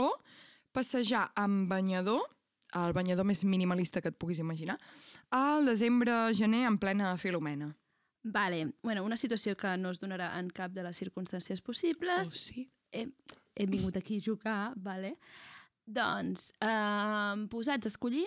O 0.00 0.08
passejar 0.72 1.26
amb 1.36 1.68
banyador, 1.70 2.24
el 2.78 2.92
banyador 2.96 3.26
més 3.26 3.44
minimalista 3.44 4.00
que 4.00 4.12
et 4.12 4.18
puguis 4.18 4.40
imaginar, 4.42 4.78
al 5.30 5.66
desembre-gener 5.66 6.66
en 6.68 6.78
plena 6.78 7.16
filomena? 7.18 7.70
Vale, 8.22 8.74
bueno, 8.82 9.04
una 9.04 9.16
situació 9.16 9.56
que 9.56 9.76
no 9.80 9.90
es 9.94 10.00
donarà 10.00 10.34
en 10.38 10.50
cap 10.52 10.72
de 10.76 10.84
les 10.84 10.98
circumstàncies 11.00 11.62
possibles. 11.64 12.28
Oh, 12.28 12.36
sí? 12.36 12.66
Hem, 12.92 13.14
hem 13.56 13.70
vingut 13.72 13.96
aquí 13.96 14.18
a 14.20 14.24
jugar, 14.26 14.60
vale? 14.76 15.14
Doncs, 15.86 16.50
eh, 16.60 17.46
posats 17.50 17.88
a 17.88 17.92
escollir, 17.92 18.26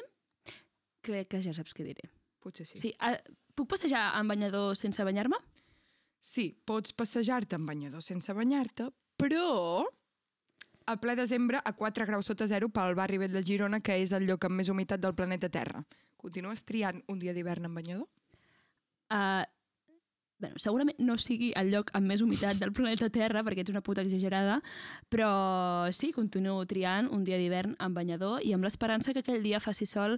crec 1.06 1.30
que 1.30 1.42
ja 1.46 1.54
saps 1.54 1.76
què 1.78 1.86
diré. 1.86 2.10
Potser 2.44 2.66
sí. 2.68 2.80
Sí, 2.82 2.94
eh, 3.00 3.20
puc 3.56 3.70
passejar 3.72 4.10
amb 4.18 4.34
banyador 4.34 4.74
sense 4.76 5.06
banyar-me? 5.06 5.38
Sí, 6.24 6.50
pots 6.66 6.96
passejar-te 6.96 7.60
amb 7.60 7.70
banyador 7.70 8.02
sense 8.04 8.34
banyar-te, 8.34 8.90
però 9.20 9.84
a 10.86 10.98
ple 11.00 11.16
desembre 11.16 11.62
a 11.64 11.74
4 11.74 12.06
graus 12.06 12.30
sota 12.30 12.48
zero 12.48 12.70
pel 12.70 12.96
barri 12.96 13.20
vell 13.22 13.34
de 13.34 13.44
Girona, 13.44 13.80
que 13.80 13.98
és 14.02 14.12
el 14.12 14.28
lloc 14.28 14.46
amb 14.46 14.60
més 14.60 14.70
humitat 14.70 15.02
del 15.02 15.16
planeta 15.16 15.50
Terra. 15.50 15.84
Continues 16.18 16.64
triant 16.64 17.02
un 17.12 17.20
dia 17.20 17.34
d'hivern 17.34 17.68
amb 17.68 17.80
banyador? 17.80 18.08
Uh, 19.12 19.44
bueno, 20.40 20.60
segurament 20.60 21.00
no 21.00 21.18
sigui 21.22 21.52
el 21.60 21.72
lloc 21.72 21.92
amb 21.96 22.08
més 22.10 22.22
humitat 22.24 22.60
del 22.60 22.74
planeta 22.76 23.10
Terra, 23.14 23.44
perquè 23.44 23.64
ets 23.64 23.74
una 23.74 23.84
puta 23.86 24.04
exagerada, 24.04 24.60
però 25.10 25.32
sí, 25.96 26.12
continuo 26.16 26.66
triant 26.70 27.10
un 27.12 27.24
dia 27.24 27.40
d'hivern 27.40 27.78
amb 27.80 28.00
banyador 28.00 28.44
i 28.44 28.54
amb 28.56 28.68
l'esperança 28.68 29.14
que 29.14 29.24
aquell 29.24 29.44
dia 29.44 29.64
faci 29.64 29.88
sol, 29.88 30.18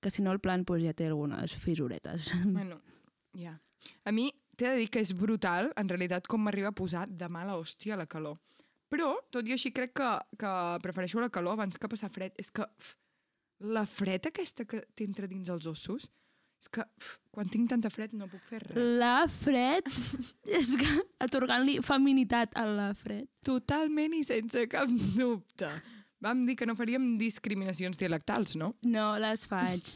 que 0.00 0.10
si 0.12 0.22
no 0.22 0.32
el 0.32 0.40
plan 0.44 0.66
pues, 0.68 0.82
ja 0.84 0.92
té 0.92 1.08
algunes 1.08 1.56
fissuretes. 1.56 2.32
Bueno, 2.44 2.80
ja. 3.32 3.58
A 4.04 4.12
mi 4.12 4.30
t'he 4.56 4.68
de 4.68 4.82
dir 4.82 4.90
que 4.92 5.00
és 5.02 5.14
brutal, 5.16 5.72
en 5.80 5.88
realitat, 5.88 6.28
com 6.28 6.44
m'arriba 6.44 6.70
a 6.70 6.76
posar 6.76 7.08
de 7.08 7.28
mala 7.28 7.56
hòstia 7.58 7.96
la 7.96 8.06
calor. 8.06 8.38
Però, 8.92 9.14
tot 9.34 9.46
i 9.48 9.54
així, 9.54 9.72
crec 9.74 9.94
que, 9.98 10.10
que 10.40 10.52
prefereixo 10.84 11.22
la 11.22 11.30
calor 11.32 11.56
abans 11.56 11.80
que 11.80 11.90
passar 11.90 12.10
fred. 12.12 12.34
És 12.40 12.52
que 12.54 12.66
uf, 12.66 12.92
la 13.64 13.86
fred 13.88 14.28
aquesta 14.30 14.66
que 14.68 14.82
t'entra 14.96 15.28
dins 15.30 15.50
els 15.52 15.66
ossos, 15.70 16.10
és 16.60 16.70
que 16.72 16.84
uf, 16.84 17.16
quan 17.34 17.50
tinc 17.50 17.68
tanta 17.72 17.90
fred 17.92 18.14
no 18.16 18.28
puc 18.30 18.44
fer 18.50 18.62
res. 18.62 18.78
La 19.00 19.24
fred, 19.30 19.88
és 20.60 20.70
que 20.80 20.92
atorgant-li 21.24 21.80
feminitat 21.84 22.54
a 22.60 22.68
la 22.68 22.92
fred. 22.98 23.26
Totalment 23.44 24.16
i 24.16 24.22
sense 24.26 24.66
cap 24.72 24.88
dubte. 25.16 25.70
Vam 26.24 26.46
dir 26.48 26.56
que 26.56 26.64
no 26.68 26.76
faríem 26.78 27.18
discriminacions 27.20 28.00
dialectals, 28.00 28.54
no? 28.56 28.72
No, 28.88 29.10
les 29.20 29.44
faig. 29.50 29.90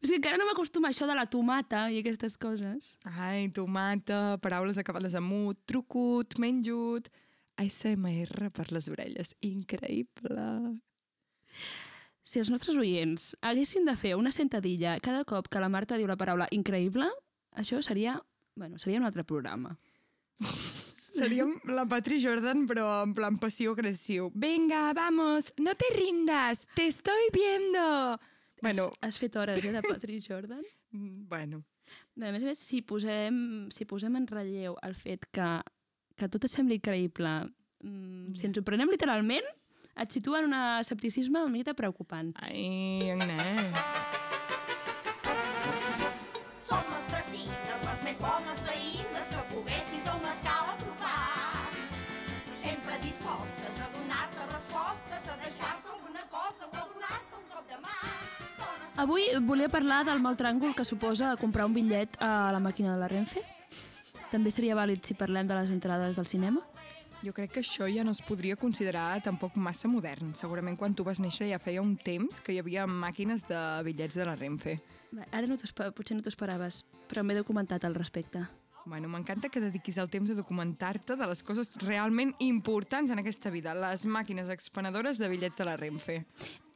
És 0.00 0.12
que 0.12 0.16
encara 0.20 0.38
no 0.40 0.46
m'acostuma 0.48 0.88
això 0.92 1.08
de 1.08 1.16
la 1.16 1.26
tomata 1.28 1.86
i 1.92 1.98
aquestes 2.00 2.36
coses. 2.40 2.94
Ai, 3.16 3.48
tomata, 3.52 4.36
paraules 4.44 4.78
acabades 4.80 5.16
amb 5.18 5.32
mut, 5.32 5.62
trucut, 5.68 6.38
menjut... 6.42 7.12
ASMR 7.56 8.50
per 8.54 8.70
les 8.72 8.88
orelles. 8.92 9.34
Increïble. 9.46 10.46
Si 12.26 12.40
els 12.42 12.50
nostres 12.50 12.76
oients 12.76 13.34
haguessin 13.46 13.86
de 13.86 13.94
fer 13.96 14.16
una 14.18 14.32
sentadilla 14.34 14.96
cada 15.00 15.24
cop 15.24 15.48
que 15.48 15.62
la 15.62 15.70
Marta 15.70 15.98
diu 15.98 16.08
la 16.10 16.18
paraula 16.18 16.48
increïble, 16.50 17.06
això 17.54 17.78
seria, 17.82 18.16
bueno, 18.58 18.80
seria 18.82 18.98
un 18.98 19.06
altre 19.06 19.24
programa. 19.24 19.76
Seríem 20.96 21.54
la 21.72 21.86
Patri 21.88 22.18
Jordan, 22.20 22.66
però 22.68 22.88
en 23.04 23.14
plan 23.16 23.38
passiu-agressiu. 23.40 24.32
Venga, 24.34 24.90
vamos, 24.92 25.52
no 25.56 25.72
te 25.78 25.88
rindas, 25.94 26.66
te 26.74 26.88
estoy 26.88 27.30
viendo. 27.32 28.18
Bueno, 28.60 28.90
Has, 29.00 29.14
has 29.14 29.18
fet 29.22 29.36
hores, 29.36 29.64
eh, 29.64 29.72
de 29.72 29.82
Patrick 29.82 30.24
Jordan? 30.26 30.60
mm, 30.90 31.28
bueno, 31.28 31.62
Bé, 32.16 32.30
a 32.30 32.32
més 32.32 32.44
a 32.44 32.48
més, 32.48 32.60
si 32.60 32.80
posem, 32.82 33.38
si 33.74 33.84
posem 33.88 34.14
en 34.18 34.26
relleu 34.30 34.76
el 34.86 34.94
fet 34.96 35.26
que, 35.36 35.48
que 36.16 36.28
tot 36.28 36.44
et 36.44 36.50
sembli 36.50 36.78
increïble, 36.80 37.32
mm, 37.84 38.34
si 38.36 38.46
ens 38.48 38.58
ho 38.58 38.62
prenem 38.62 38.90
literalment, 38.90 39.44
et 39.96 40.12
situa 40.12 40.40
en 40.40 40.50
un 40.50 40.54
escepticisme 40.80 41.40
una 41.40 41.52
miqueta 41.52 41.74
preocupant. 41.74 42.32
ai, 42.42 43.10
Agnès. 43.12 43.80
Som 46.68 46.84
les 46.92 47.06
vecines, 47.14 47.80
les 47.86 48.04
més 48.04 48.18
bones 48.18 48.60
veïnes 48.68 49.26
que 49.32 49.42
poguessis 49.54 50.08
a 50.08 50.16
una 50.16 50.32
escala. 50.34 50.76
Sempre 52.62 52.98
dispostes 53.00 53.80
a 53.80 53.88
donar-te 53.96 54.42
respostes, 54.52 55.28
a 55.32 55.36
deixar-te 55.44 55.88
alguna 55.96 56.24
cosa 56.28 56.62
o 56.66 56.76
a 56.76 56.88
donar-te 56.92 57.34
un 57.40 57.46
cop 57.52 57.68
de 57.68 57.78
mà. 57.84 57.96
Avui 58.96 59.22
volia 59.40 59.68
parlar 59.68 60.04
del 60.04 60.20
mal 60.20 60.36
tràngol 60.36 60.74
que 60.74 60.84
suposa 60.84 61.36
comprar 61.36 61.66
un 61.66 61.74
bitllet 61.74 62.16
a 62.20 62.50
la 62.52 62.60
màquina 62.60 62.94
de 62.94 63.00
la 63.00 63.08
Renfe. 63.08 63.55
També 64.32 64.50
seria 64.50 64.74
vàlid 64.74 65.04
si 65.06 65.14
parlem 65.14 65.46
de 65.46 65.54
les 65.54 65.70
entrades 65.70 66.16
del 66.18 66.26
cinema. 66.26 66.62
Jo 67.24 67.32
crec 67.32 67.54
que 67.54 67.62
això 67.62 67.86
ja 67.88 68.04
no 68.04 68.12
es 68.12 68.20
podria 68.20 68.58
considerar 68.60 69.22
tampoc 69.24 69.56
massa 69.56 69.88
modern. 69.88 70.34
Segurament 70.36 70.76
quan 70.76 70.94
tu 70.94 71.04
vas 71.06 71.20
néixer 71.22 71.48
ja 71.48 71.62
feia 71.62 71.82
un 71.82 71.96
temps 71.96 72.42
que 72.44 72.52
hi 72.52 72.60
havia 72.60 72.84
màquines 72.86 73.46
de 73.48 73.62
bitllets 73.86 74.18
de 74.18 74.26
la 74.28 74.36
Renfe. 74.36 74.76
Ara 75.30 75.46
no 75.46 75.56
potser 75.56 76.16
no 76.16 76.22
t'ho 76.22 76.32
esperaves, 76.32 76.84
però 77.08 77.24
m'he 77.24 77.38
documentat 77.38 77.86
al 77.86 77.94
respecte. 77.94 78.44
Bueno, 78.86 79.08
m'encanta 79.10 79.48
que 79.48 79.58
dediquis 79.58 79.96
el 79.98 80.10
temps 80.10 80.30
a 80.30 80.36
documentar-te 80.38 81.16
de 81.18 81.26
les 81.26 81.42
coses 81.42 81.72
realment 81.82 82.36
importants 82.38 83.10
en 83.10 83.18
aquesta 83.18 83.50
vida, 83.50 83.74
les 83.74 84.04
màquines 84.06 84.50
expenedores 84.52 85.18
de 85.18 85.30
bitllets 85.32 85.58
de 85.58 85.66
la 85.66 85.74
Renfe. 85.76 86.20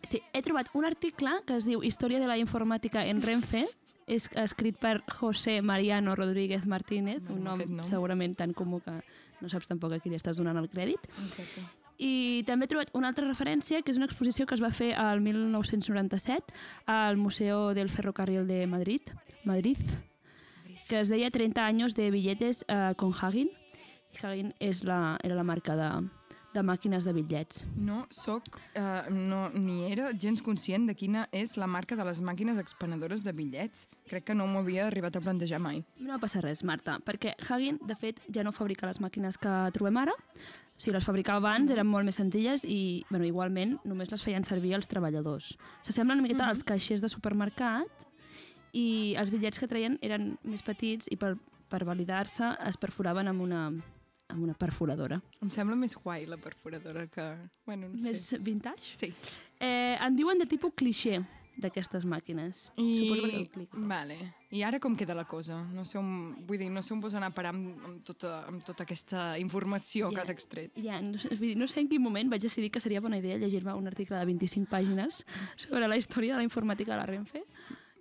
Sí, 0.03 0.23
he 0.33 0.43
trobat 0.43 0.73
un 0.75 0.89
article 0.89 1.37
que 1.47 1.61
es 1.61 1.69
diu 1.71 1.85
Història 1.87 2.19
de 2.19 2.27
la 2.27 2.41
informàtica 2.41 3.05
en 3.07 3.23
Renfe, 3.23 3.67
és 4.11 4.27
escrit 4.43 4.77
per 4.81 4.99
José 5.21 5.61
Mariano 5.63 6.17
Rodríguez 6.19 6.67
Martínez, 6.67 7.23
Bueno, 7.29 7.37
un 7.37 7.45
nom, 7.45 7.77
nom. 7.79 7.87
segurament 7.87 8.35
tan 8.37 8.53
comú 8.53 8.81
que 8.83 8.97
no 9.41 9.49
saps 9.49 9.69
tampoc 9.71 9.95
a 9.95 10.01
qui 10.03 10.11
li 10.11 10.19
estàs 10.19 10.37
donant 10.41 10.59
el 10.59 10.69
crèdit. 10.69 11.07
Exacte. 11.27 11.63
I 12.01 12.43
també 12.49 12.65
he 12.65 12.69
trobat 12.73 12.91
una 12.97 13.11
altra 13.13 13.27
referència, 13.29 13.83
que 13.85 13.93
és 13.93 13.99
una 14.01 14.07
exposició 14.09 14.47
que 14.49 14.57
es 14.57 14.63
va 14.65 14.71
fer 14.73 14.95
al 14.97 15.21
1997 15.21 16.55
al 16.87 17.19
Museo 17.21 17.75
del 17.77 17.91
Ferrocarril 17.93 18.47
de 18.49 18.67
Madrid, 18.67 19.03
Madrid, 19.45 19.79
que 20.89 21.01
es 21.01 21.09
deia 21.13 21.31
30 21.31 21.67
anys 21.67 21.95
de 21.95 22.11
billetes 22.11 22.65
eh, 22.69 22.95
con 22.97 23.13
Hagin. 23.13 23.51
I 24.17 24.25
Hagin 24.27 24.55
és 24.59 24.83
la, 24.83 25.19
era 25.23 25.37
la 25.37 25.45
marca 25.45 25.77
de, 25.77 25.91
de 26.55 26.63
màquines 26.67 27.05
de 27.07 27.13
bitllets. 27.15 27.65
No 27.77 28.05
soc, 28.11 28.59
eh, 28.75 29.11
no, 29.11 29.49
ni 29.55 29.93
era 29.93 30.11
gens 30.13 30.43
conscient 30.43 30.89
de 30.89 30.97
quina 30.99 31.29
és 31.33 31.57
la 31.61 31.69
marca 31.71 31.97
de 31.97 32.05
les 32.05 32.21
màquines 32.21 32.59
expenedores 32.59 33.23
de 33.23 33.33
bitllets. 33.33 33.89
Crec 34.11 34.27
que 34.31 34.35
no 34.35 34.49
m'ho 34.51 34.65
havia 34.65 34.87
arribat 34.87 35.17
a 35.17 35.23
plantejar 35.23 35.61
mai. 35.63 35.85
No 35.99 36.19
passa 36.19 36.43
res, 36.43 36.65
Marta, 36.65 36.99
perquè 37.07 37.37
Hagin, 37.49 37.79
de 37.87 37.95
fet, 37.95 38.21
ja 38.35 38.45
no 38.45 38.53
fabrica 38.53 38.89
les 38.91 39.01
màquines 39.01 39.39
que 39.39 39.55
trobem 39.77 40.03
ara. 40.03 40.17
O 40.81 40.81
sigui, 40.83 40.95
les 40.97 41.05
fabricava 41.05 41.39
abans, 41.39 41.71
eren 41.71 41.87
molt 41.87 42.09
més 42.09 42.17
senzilles 42.17 42.65
i, 42.65 43.05
bueno, 43.11 43.27
igualment, 43.29 43.77
només 43.85 44.11
les 44.11 44.23
feien 44.25 44.45
servir 44.45 44.73
els 44.75 44.89
treballadors. 44.89 45.53
S'assemblen 45.85 46.19
una 46.19 46.27
miqueta 46.27 46.49
als 46.49 46.65
caixers 46.65 47.05
de 47.05 47.11
supermercat 47.13 48.07
i 48.73 49.15
els 49.21 49.31
bitllets 49.31 49.61
que 49.61 49.69
treien 49.69 49.99
eren 50.01 50.39
més 50.43 50.65
petits 50.65 51.11
i 51.13 51.19
per, 51.21 51.35
per 51.69 51.85
validar-se 51.85 52.55
es 52.67 52.81
perforaven 52.81 53.29
amb 53.29 53.45
una, 53.45 53.63
amb 54.31 54.43
una 54.47 54.55
perforadora. 54.55 55.21
Em 55.43 55.51
sembla 55.51 55.77
més 55.77 55.95
guai 55.99 56.27
la 56.27 56.37
perforadora 56.41 57.07
que... 57.11 57.27
Bueno, 57.67 57.89
no 57.89 58.01
Més 58.03 58.23
sé. 58.33 58.39
vintage? 58.39 58.83
Sí. 58.87 59.13
Eh, 59.61 59.97
en 60.01 60.17
diuen 60.17 60.39
de 60.39 60.47
tipus 60.47 60.73
cliché 60.75 61.21
d'aquestes 61.61 62.07
màquines. 62.09 62.71
Clic. 62.77 63.75
Vale. 63.75 64.17
I 64.55 64.63
ara 64.65 64.79
com 64.81 64.95
queda 64.97 65.13
la 65.15 65.27
cosa? 65.29 65.59
No 65.75 65.85
sé 65.85 65.99
on, 66.01 66.37
vull 66.49 66.57
dir, 66.63 66.71
no 66.73 66.81
sé 66.83 66.95
on 66.95 67.03
vols 67.03 67.15
anar 67.19 67.29
a 67.33 67.35
parar 67.37 67.51
amb, 67.53 67.83
amb, 67.85 67.99
tota, 68.07 68.47
amb 68.49 68.65
tota 68.65 68.87
aquesta 68.87 69.25
informació 69.39 70.09
que 70.09 70.17
Ja. 70.17 70.23
has 70.23 70.31
extret. 70.33 70.73
Ja, 70.81 71.01
no, 71.05 71.19
sé, 71.19 71.29
vull 71.37 71.51
dir, 71.53 71.57
no 71.61 71.69
sé 71.69 71.81
en 71.83 71.89
quin 71.91 72.01
moment 72.01 72.31
vaig 72.33 72.41
decidir 72.41 72.71
que 72.73 72.81
seria 72.81 73.01
bona 73.05 73.19
idea 73.21 73.37
llegir-me 73.37 73.75
un 73.77 73.87
article 73.91 74.17
de 74.17 74.25
25 74.31 74.71
pàgines 74.71 75.25
sobre 75.57 75.87
la 75.87 75.99
història 76.01 76.33
de 76.33 76.39
la 76.39 76.45
informàtica 76.49 76.95
de 76.95 76.97
la 77.03 77.07
Renfe. 77.07 77.45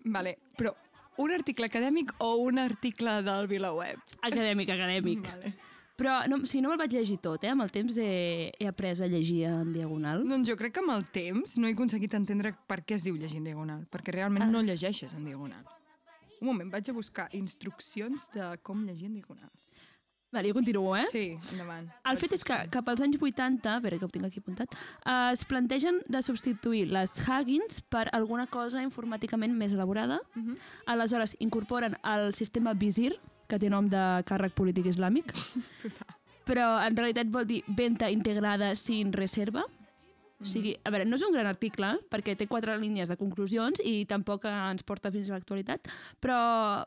Vale, 0.06 0.38
però 0.56 0.72
un 1.20 1.34
article 1.36 1.66
acadèmic 1.68 2.14
o 2.24 2.38
un 2.38 2.60
article 2.60 3.22
del 3.24 3.48
VilaWeb? 3.52 4.00
Acadèmic, 4.22 4.70
acadèmic. 4.70 5.28
Vale. 5.28 5.54
Però 6.00 6.14
no, 6.32 6.38
o 6.40 6.48
sigui, 6.48 6.62
no 6.64 6.70
me'l 6.72 6.80
vaig 6.80 6.94
llegir 6.96 7.18
tot, 7.20 7.44
eh? 7.44 7.50
Amb 7.52 7.66
el 7.66 7.72
temps 7.76 7.98
he, 8.00 8.52
he 8.58 8.68
après 8.70 9.02
a 9.04 9.08
llegir 9.12 9.42
en 9.50 9.74
diagonal. 9.76 10.24
Doncs 10.28 10.48
jo 10.48 10.56
crec 10.56 10.74
que 10.78 10.80
amb 10.80 10.94
el 10.96 11.04
temps 11.12 11.58
no 11.60 11.68
he 11.68 11.74
aconseguit 11.76 12.14
entendre 12.16 12.54
per 12.72 12.80
què 12.88 12.96
es 12.96 13.04
diu 13.04 13.18
llegir 13.20 13.42
en 13.42 13.50
diagonal, 13.52 13.86
perquè 13.92 14.14
realment 14.16 14.44
Ah. 14.48 14.52
no 14.54 14.62
llegeixes 14.64 15.14
en 15.14 15.26
diagonal. 15.28 15.66
Un 16.40 16.48
moment, 16.48 16.72
vaig 16.72 16.88
a 16.90 16.94
buscar 16.96 17.28
instruccions 17.36 18.30
de 18.32 18.58
com 18.64 18.86
llegir 18.88 19.08
en 19.12 19.16
diagonal. 19.20 19.50
Vale, 20.32 20.48
jo 20.48 20.54
continuo, 20.54 20.96
eh? 20.96 21.08
Sí, 21.12 21.36
endavant. 21.52 21.88
El 22.06 22.18
fet 22.22 22.32
és 22.38 22.44
que 22.46 22.56
cap 22.70 22.88
als 22.88 23.02
anys 23.02 23.18
80, 23.20 23.66
a 23.76 23.80
veure 23.82 23.98
que 23.98 24.06
ho 24.06 24.10
tinc 24.14 24.26
aquí 24.28 24.40
apuntat, 24.40 24.76
eh, 25.04 25.32
es 25.34 25.44
plantegen 25.44 26.00
de 26.08 26.22
substituir 26.22 26.86
les 26.88 27.16
Huggins 27.28 27.82
per 27.82 28.08
alguna 28.14 28.46
cosa 28.48 28.84
informàticament 28.86 29.52
més 29.58 29.74
elaborada. 29.74 30.22
Uh 30.36 30.40
Mhm. 30.40 30.52
-huh. 30.54 30.58
Aleshores, 30.86 31.36
incorporen 31.40 31.98
el 32.04 32.34
sistema 32.36 32.74
Vizir, 32.74 33.20
que 33.50 33.60
té 33.60 33.72
nom 33.72 33.90
de 33.90 34.06
càrrec 34.30 34.56
polític 34.58 34.92
islàmic, 34.94 35.34
però 36.50 36.72
en 36.86 36.96
realitat 36.98 37.30
vol 37.34 37.50
dir 37.50 37.64
venta 37.68 38.10
integrada 38.14 38.74
sin 38.78 39.14
reserva. 39.14 39.66
O 40.40 40.46
sigui, 40.48 40.72
a 40.88 40.92
veure, 40.94 41.04
no 41.04 41.18
és 41.20 41.24
un 41.28 41.34
gran 41.36 41.50
article, 41.50 41.90
perquè 42.08 42.32
té 42.40 42.46
quatre 42.48 42.78
línies 42.80 43.10
de 43.12 43.18
conclusions 43.20 43.82
i 43.84 44.06
tampoc 44.08 44.46
ens 44.48 44.86
porta 44.88 45.12
fins 45.12 45.28
a 45.28 45.34
l'actualitat, 45.36 45.90
però 46.24 46.38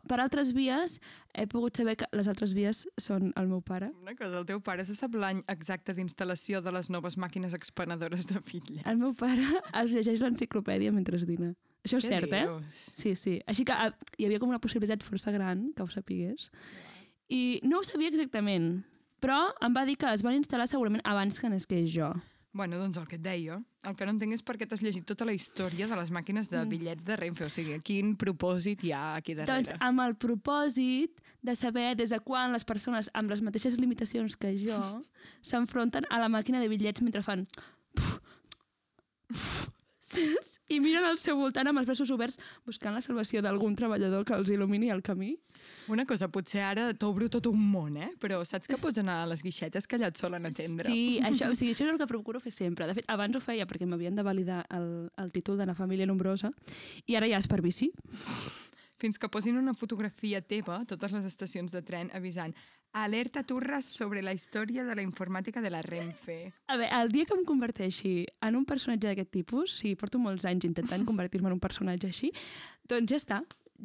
per 0.08 0.22
altres 0.24 0.54
vies 0.56 0.94
he 1.36 1.44
pogut 1.52 1.76
saber 1.76 1.98
que 2.00 2.08
les 2.16 2.30
altres 2.32 2.54
vies 2.56 2.86
són 2.96 3.28
el 3.36 3.50
meu 3.50 3.60
pare. 3.60 3.90
Una 4.00 4.16
cosa, 4.16 4.40
el 4.40 4.48
teu 4.48 4.62
pare 4.64 4.86
se 4.88 4.96
sap 4.96 5.18
l'any 5.20 5.44
exacte 5.52 5.92
d'instal·lació 5.92 6.62
de 6.64 6.72
les 6.72 6.88
noves 6.88 7.18
màquines 7.20 7.52
expenedores 7.52 8.24
de 8.30 8.40
bitllets. 8.40 8.88
El 8.88 8.96
meu 9.04 9.12
pare 9.20 9.44
es 9.84 9.92
llegeix 9.92 10.24
l'enciclopèdia 10.24 10.96
mentre 10.96 11.20
dina. 11.28 11.52
Això 11.82 11.98
és 11.98 12.06
Què 12.06 12.14
cert, 12.14 12.32
eh? 12.32 12.44
dius? 12.46 12.80
Sí, 12.94 13.14
sí. 13.18 13.36
Així 13.50 13.66
que 13.66 13.74
ah, 13.74 13.90
hi 14.18 14.26
havia 14.28 14.38
com 14.42 14.52
una 14.52 14.62
possibilitat 14.62 15.02
força 15.02 15.34
gran 15.34 15.70
que 15.76 15.82
ho 15.82 15.90
sapigués. 15.90 16.50
I 17.32 17.60
no 17.66 17.80
ho 17.80 17.86
sabia 17.86 18.12
exactament, 18.12 18.84
però 19.22 19.38
em 19.64 19.74
va 19.74 19.86
dir 19.88 19.96
que 19.98 20.10
es 20.12 20.22
van 20.22 20.36
instal·lar 20.38 20.68
segurament 20.70 21.02
abans 21.08 21.40
que 21.40 21.50
nasqués 21.50 21.90
jo. 21.94 22.12
Bueno, 22.52 22.76
doncs 22.76 22.98
el 23.00 23.06
que 23.08 23.16
et 23.16 23.22
deia. 23.24 23.56
El 23.88 23.94
que 23.96 24.04
no 24.04 24.12
entenc 24.12 24.36
és 24.36 24.42
per 24.44 24.58
què 24.60 24.66
t'has 24.68 24.82
llegit 24.84 25.06
tota 25.08 25.24
la 25.24 25.32
història 25.32 25.86
de 25.88 25.96
les 25.96 26.10
màquines 26.12 26.50
de 26.52 26.60
bitllets 26.68 27.06
de 27.06 27.16
Renfe. 27.16 27.46
O 27.48 27.50
sigui, 27.50 27.78
quin 27.86 28.12
propòsit 28.20 28.84
hi 28.84 28.92
ha 28.92 29.04
aquí 29.16 29.34
darrere? 29.38 29.64
Doncs 29.64 29.72
amb 29.80 30.04
el 30.04 30.14
propòsit 30.20 31.22
de 31.42 31.54
saber 31.56 31.94
des 31.96 32.12
de 32.12 32.20
quan 32.20 32.52
les 32.52 32.68
persones 32.68 33.08
amb 33.18 33.32
les 33.32 33.40
mateixes 33.42 33.78
limitacions 33.80 34.36
que 34.36 34.52
jo 34.60 34.78
s'enfronten 35.48 36.06
a 36.10 36.20
la 36.20 36.28
màquina 36.28 36.60
de 36.60 36.68
bitllets 36.70 37.02
mentre 37.02 37.24
fan... 37.24 37.48
saps? 40.12 40.56
I 40.72 40.78
miren 40.80 41.04
al 41.08 41.18
seu 41.20 41.36
voltant 41.40 41.68
amb 41.68 41.80
els 41.80 41.88
braços 41.88 42.10
oberts 42.14 42.38
buscant 42.66 42.94
la 42.94 43.02
salvació 43.04 43.42
d'algun 43.44 43.74
treballador 43.78 44.24
que 44.28 44.36
els 44.36 44.50
il·lumini 44.52 44.92
el 44.94 45.02
camí. 45.04 45.34
Una 45.92 46.06
cosa, 46.08 46.28
potser 46.32 46.62
ara 46.66 46.88
t'obro 46.94 47.28
tot 47.32 47.48
un 47.50 47.60
món, 47.60 47.96
eh? 48.00 48.10
Però 48.22 48.40
saps 48.48 48.70
que 48.70 48.78
pots 48.80 49.02
anar 49.02 49.20
a 49.22 49.30
les 49.30 49.42
guixetes 49.44 49.88
que 49.88 49.98
allà 49.98 50.12
et 50.12 50.20
solen 50.20 50.48
atendre? 50.48 50.88
Sí, 50.88 51.20
això, 51.24 51.50
o 51.50 51.58
sigui, 51.58 51.74
això 51.76 51.86
és 51.86 51.94
el 51.94 52.00
que 52.00 52.10
procuro 52.10 52.42
fer 52.42 52.54
sempre. 52.54 52.88
De 52.90 52.96
fet, 52.98 53.08
abans 53.12 53.36
ho 53.36 53.42
feia 53.42 53.66
perquè 53.68 53.88
m'havien 53.88 54.18
de 54.18 54.26
validar 54.26 54.62
el, 54.70 55.08
el 55.18 55.32
títol 55.34 55.60
de 55.60 55.68
la 55.68 55.76
família 55.78 56.08
nombrosa 56.08 56.52
i 57.06 57.18
ara 57.18 57.30
ja 57.30 57.40
és 57.42 57.48
per 57.50 57.62
bici. 57.64 57.92
Fins 59.02 59.18
que 59.18 59.30
posin 59.32 59.56
una 59.58 59.74
fotografia 59.74 60.40
teva 60.46 60.76
a 60.78 60.86
totes 60.86 61.10
les 61.10 61.24
estacions 61.26 61.72
de 61.74 61.82
tren 61.82 62.10
avisant 62.14 62.54
Alerta 62.92 63.40
turres 63.48 63.86
sobre 63.88 64.20
la 64.20 64.34
història 64.36 64.84
de 64.84 64.94
la 64.94 65.00
informàtica 65.02 65.62
de 65.64 65.70
la 65.72 65.80
Renfe. 65.80 66.52
A 66.68 66.76
veure, 66.76 66.90
el 67.00 67.08
dia 67.08 67.24
que 67.24 67.32
em 67.32 67.44
converteixi 67.48 68.26
en 68.44 68.58
un 68.58 68.66
personatge 68.68 69.08
d'aquest 69.08 69.30
tipus, 69.32 69.72
sí, 69.80 69.94
porto 69.96 70.20
molts 70.20 70.44
anys 70.44 70.66
intentant 70.68 71.06
convertir-me 71.08 71.48
en 71.48 71.56
un 71.56 71.62
personatge 71.62 72.10
així, 72.10 72.28
doncs 72.88 73.08
ja 73.14 73.20
està. 73.22 73.38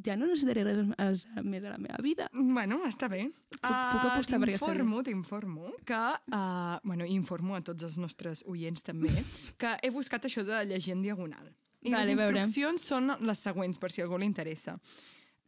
Ja 0.06 0.13
no 0.20 0.28
necessitaré 0.30 0.62
res 0.67 0.78
més 0.84 1.22
més 1.48 1.63
a 1.65 1.72
la 1.72 1.78
meva 1.82 1.98
vida. 2.04 2.28
Bueno, 2.36 2.82
està 2.86 3.08
bé. 3.10 3.24
Puc- 3.56 3.63
puc 3.63 4.04
apostar 4.12 4.38
per 4.43 4.50
aquesta 4.52 4.67
T'informo, 4.67 5.00
t'informo, 5.08 5.72
que... 5.88 6.02
Uh, 6.30 6.76
bueno, 6.84 7.08
informo 7.10 7.56
a 7.58 7.62
tots 7.65 7.88
els 7.88 7.96
nostres 7.98 8.43
oients 8.46 8.84
també, 8.86 9.10
que 9.58 9.72
he 9.82 9.89
buscat 9.89 10.28
això 10.28 10.43
de 10.46 10.60
llegir 10.70 10.93
en 10.93 11.02
diagonal. 11.02 11.48
I 11.82 11.96
Vale, 11.96 12.12
les 12.12 12.20
a 12.20 12.26
veure. 12.28 12.43
instruccions 12.43 12.84
són 12.91 13.10
les 13.26 13.39
següents, 13.39 13.80
per 13.80 13.89
si 13.89 14.04
algú 14.04 14.20
li 14.20 14.28
interessa. 14.30 14.76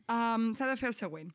Um, 0.10 0.56
S'ha 0.56 0.66
de 0.72 0.80
fer 0.80 0.90
el 0.90 0.98
següent. 0.98 1.30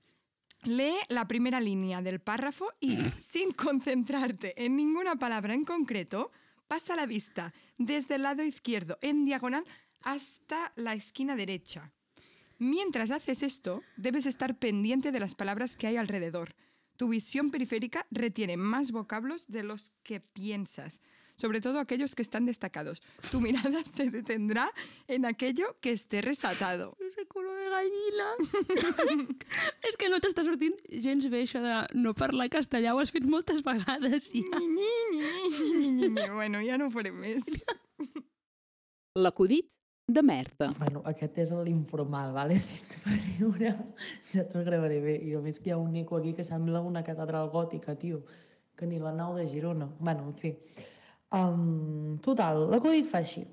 Lee 0.65 0.97
la 1.09 1.29
primera 1.29 1.61
línea 1.61 2.01
del 2.01 2.21
párrafo 2.21 2.73
y, 2.81 2.97
sin 3.19 3.53
concentrarte 3.53 4.65
en 4.65 4.77
ninguna 4.77 5.17
palabra 5.17 5.55
en 5.55 5.65
concreto, 5.65 6.31
pasa 6.69 6.97
la 6.97 7.07
vista 7.07 7.53
desde 7.77 8.15
el 8.15 8.23
lado 8.23 8.43
izquierdo 8.43 8.99
en 9.03 9.25
diagonal 9.27 9.65
hasta 10.03 10.73
la 10.77 10.95
esquina 10.95 11.37
derecha. 11.37 11.93
Mientras 12.59 13.11
haces 13.11 13.43
esto, 13.43 13.83
debes 13.97 14.27
estar 14.27 14.59
pendiente 14.59 15.13
de 15.13 15.21
las 15.21 15.35
palabras 15.35 15.77
que 15.77 15.87
hay 15.87 15.97
alrededor. 15.97 16.55
Tu 16.97 17.09
visión 17.09 17.51
periférica 17.51 18.07
retiene 18.11 18.57
más 18.57 18.93
vocablos 18.93 19.47
de 19.49 19.65
los 19.65 19.91
que 20.03 20.21
piensas, 20.21 21.01
sobre 21.37 21.61
todo 21.61 21.79
aquellos 21.79 22.15
que 22.15 22.23
están 22.23 22.47
destacados. 22.47 23.03
Tu 23.31 23.41
mirada 23.41 23.85
se 23.85 24.11
detendrá 24.11 24.71
en 25.09 25.25
aquello 25.25 25.77
que 25.81 25.93
esté 25.93 26.21
resaltado. 26.21 26.97
Ese 27.01 27.27
culo 27.27 27.55
de 27.55 27.69
gallina. 27.69 28.29
és 29.89 29.97
que 29.99 30.09
no 30.09 30.21
t'està 30.23 30.45
sortint 30.47 30.77
gens 31.05 31.27
bé 31.31 31.45
això 31.45 31.63
de 31.65 31.77
no 31.99 32.15
parlar 32.15 32.49
castellà. 32.53 32.95
Ho 32.95 33.03
has 33.03 33.13
fet 33.15 33.27
moltes 33.27 33.63
vegades 33.67 34.31
ja. 34.33 34.61
Ni, 34.61 34.67
ni, 34.71 34.91
ni, 35.19 35.33
ni, 35.59 35.79
ni, 35.79 35.91
ni, 35.91 36.09
ni. 36.15 36.29
Bueno, 36.35 36.63
ja 36.65 36.79
no 36.79 36.89
ho 36.89 36.95
faré 36.95 37.13
més. 37.13 37.49
L'acudit 39.25 39.71
de 40.07 40.23
merda. 40.23 40.71
Bueno, 40.79 41.03
aquest 41.09 41.39
és 41.41 41.53
l'informal, 41.65 42.33
¿vale? 42.37 42.59
Si 42.61 42.83
et 42.83 42.97
fa 43.01 43.15
riure, 43.15 43.71
ja 44.33 44.45
t'ho 44.49 44.65
gravaré 44.67 44.99
bé. 45.01 45.15
I 45.25 45.37
a 45.39 45.43
més 45.45 45.61
que 45.61 45.71
hi 45.71 45.77
ha 45.77 45.79
un 45.81 45.95
eco 45.97 46.19
aquí 46.19 46.35
que 46.37 46.45
sembla 46.45 46.83
una 46.85 47.05
catedral 47.07 47.49
gòtica, 47.53 47.97
tio. 47.97 48.25
Que 48.77 48.87
ni 48.91 48.99
la 48.99 49.15
nau 49.15 49.37
de 49.37 49.47
Girona. 49.49 49.89
Bueno, 50.01 50.27
en 50.29 50.35
fi. 50.35 50.53
Um, 51.33 52.19
total, 52.23 52.67
l'acudit 52.71 53.09
fa 53.11 53.23
així. 53.25 53.45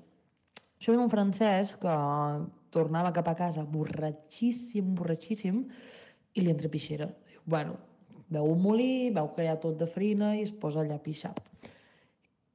Això 0.78 0.92
era 0.92 1.02
un 1.02 1.10
francès 1.10 1.76
que 1.80 1.94
tornava 2.74 3.12
cap 3.14 3.28
a 3.30 3.36
casa 3.38 3.64
borratxíssim, 3.68 4.94
borratxíssim, 4.98 5.62
i 6.34 6.40
li 6.42 6.50
entra 6.50 6.70
pixera. 6.72 7.06
Diu, 7.30 7.42
bueno, 7.46 7.76
veu 8.32 8.48
un 8.50 8.60
molí, 8.62 9.10
veu 9.14 9.30
que 9.36 9.44
hi 9.44 9.50
ha 9.50 9.58
tot 9.60 9.76
de 9.78 9.86
farina 9.86 10.34
i 10.36 10.42
es 10.46 10.52
posa 10.52 10.80
allà 10.82 10.96
a 10.98 11.02
pixar. 11.04 11.34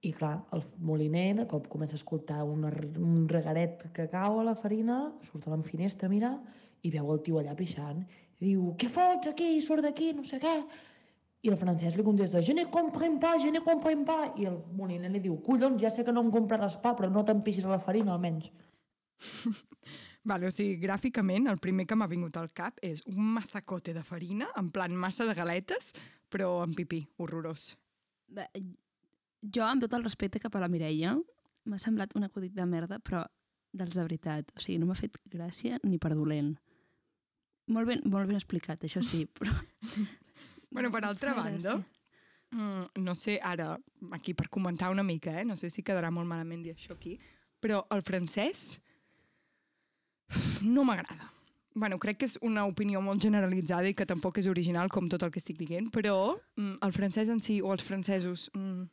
I 0.08 0.12
clar, 0.13 0.36
el 0.53 0.62
moliner 0.86 1.34
de 1.39 1.47
cop 1.49 1.67
comença 1.67 1.95
a 1.97 2.01
escoltar 2.01 2.43
una, 2.45 2.69
r- 2.69 2.91
un 3.01 3.27
regaret 3.30 3.88
que 3.93 4.08
cau 4.12 4.39
a 4.39 4.45
la 4.45 4.56
farina, 4.56 5.12
surt 5.25 5.47
a 5.47 5.56
la 5.56 5.62
finestra 5.65 6.08
a 6.08 6.12
mirar 6.12 6.36
i 6.86 6.91
veu 6.93 7.10
el 7.13 7.21
tio 7.25 7.39
allà 7.39 7.56
pixant. 7.58 8.03
I 8.39 8.51
diu, 8.53 8.73
què 8.77 8.89
fots 8.93 9.32
aquí? 9.32 9.56
Surt 9.65 9.84
d'aquí, 9.84 10.12
no 10.13 10.23
sé 10.23 10.39
què. 10.39 10.56
I 11.47 11.51
el 11.53 11.60
francès 11.60 11.95
li 11.95 12.03
contesta, 12.03 12.41
je 12.43 12.53
ne 12.53 12.65
comprends 12.71 13.21
pas, 13.23 13.39
je 13.39 13.51
ne 13.53 13.62
comprends 13.63 14.03
pas. 14.07 14.33
I 14.36 14.49
el 14.49 14.57
moliner 14.75 15.12
li 15.13 15.21
diu, 15.23 15.38
collons, 15.45 15.79
ja 15.81 15.91
sé 15.93 16.03
que 16.03 16.12
no 16.12 16.25
em 16.25 16.31
compraràs 16.33 16.75
pa, 16.83 16.91
però 16.97 17.07
no 17.13 17.23
t'empixis 17.23 17.67
la 17.67 17.79
farina, 17.79 18.17
almenys. 18.17 18.49
Vale, 20.27 20.49
o 20.49 20.51
sigui, 20.51 20.75
gràficament, 20.81 21.47
el 21.47 21.62
primer 21.63 21.86
que 21.88 21.95
m'ha 21.95 22.10
vingut 22.12 22.36
al 22.36 22.51
cap 22.51 22.81
és 22.83 23.05
un 23.07 23.31
mazacote 23.38 23.95
de 23.95 24.03
farina, 24.03 24.49
en 24.60 24.73
plan 24.75 24.91
massa 24.91 25.23
de 25.29 25.38
galetes, 25.38 25.93
però 26.27 26.57
amb 26.65 26.75
pipí, 26.75 27.05
horrorós. 27.15 27.69
Bé, 28.27 28.49
Jo, 29.45 29.63
amb 29.63 29.83
tot 29.83 29.93
el 29.93 30.03
respecte 30.03 30.41
cap 30.41 30.55
a 30.57 30.62
la 30.63 30.67
Mireia, 30.67 31.13
m'ha 31.69 31.79
semblat 31.79 32.15
un 32.17 32.25
acudit 32.25 32.55
de 32.57 32.65
merda, 32.65 32.97
però 32.99 33.23
dels 33.77 33.95
de 33.95 34.03
veritat. 34.03 34.49
O 34.57 34.63
sigui, 34.63 34.79
no 34.81 34.89
m'ha 34.89 34.97
fet 34.97 35.19
gràcia 35.29 35.77
ni 35.83 35.99
per 36.01 36.15
dolent. 36.15 36.55
Molt 37.71 37.88
ben, 37.91 38.01
molt 38.07 38.27
ben 38.27 38.39
explicat, 38.39 38.83
això 38.83 39.03
sí, 39.03 39.25
però... 39.39 39.53
Bueno, 40.69 40.91
per 40.91 41.03
altra 41.06 41.34
Fa 41.34 41.43
banda, 41.43 41.77
mm, 42.51 42.99
no 43.03 43.15
sé, 43.15 43.39
ara, 43.41 43.77
aquí 44.12 44.34
per 44.34 44.49
comentar 44.49 44.91
una 44.91 45.03
mica, 45.03 45.39
eh? 45.39 45.45
no 45.45 45.56
sé 45.58 45.69
si 45.69 45.84
quedarà 45.84 46.12
molt 46.12 46.27
malament 46.27 46.63
dir 46.63 46.75
això 46.75 46.93
aquí, 46.93 47.17
però 47.62 47.86
el 47.91 48.03
francès 48.03 48.80
no 50.62 50.84
m'agrada. 50.84 51.32
Bueno, 51.77 51.99
crec 51.99 52.17
que 52.17 52.25
és 52.25 52.38
una 52.41 52.65
opinió 52.65 52.99
molt 53.06 53.21
generalitzada 53.21 53.88
i 53.88 53.93
que 53.93 54.06
tampoc 54.06 54.39
és 54.41 54.47
original 54.49 54.89
com 54.89 55.08
tot 55.08 55.21
el 55.23 55.32
que 55.32 55.39
estic 55.39 55.58
dient, 55.62 55.91
però 55.93 56.36
mm, 56.58 56.80
el 56.82 56.93
francès 56.93 57.30
en 57.30 57.41
si, 57.41 57.62
o 57.62 57.71
els 57.73 57.84
francesos, 57.84 58.49
mm, 58.53 58.88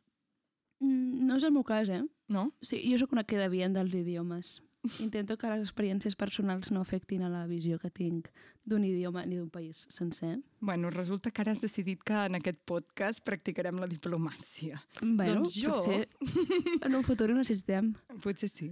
Mm, 0.82 1.26
No 1.26 1.37
és 1.38 1.44
el 1.46 1.52
meu 1.54 1.62
cas, 1.64 1.88
eh? 1.88 2.02
no? 2.28 2.52
Sí, 2.60 2.80
jo 2.90 2.98
sóc 2.98 3.12
una 3.14 3.24
queda 3.24 3.48
bien 3.48 3.72
dels 3.72 3.94
idiomes. 3.94 4.60
Intento 5.01 5.37
que 5.40 5.49
les 5.49 5.62
experiències 5.64 6.14
personals 6.16 6.70
no 6.70 6.81
afectin 6.85 7.23
a 7.25 7.31
la 7.33 7.47
visió 7.49 7.79
que 7.81 7.88
tinc 7.90 8.29
d'un 8.68 8.85
idioma 8.85 9.25
ni 9.25 9.37
d'un 9.38 9.49
país 9.51 9.87
sencer. 9.88 10.38
Bueno, 10.61 10.90
resulta 10.90 11.31
que 11.31 11.40
ara 11.42 11.53
has 11.53 11.61
decidit 11.62 12.03
que 12.05 12.12
en 12.27 12.35
aquest 12.37 12.59
podcast 12.68 13.23
practicarem 13.25 13.79
la 13.81 13.88
diplomàcia. 13.88 14.83
Bueno, 15.01 15.40
Doncs 15.40 15.55
jo- 15.57 15.73
potser 15.73 16.09
en 16.85 16.94
un 16.94 17.03
futur 17.05 17.31
ho 17.31 17.35
necessitem. 17.38 17.94
Potser 18.23 18.49
sí. 18.53 18.70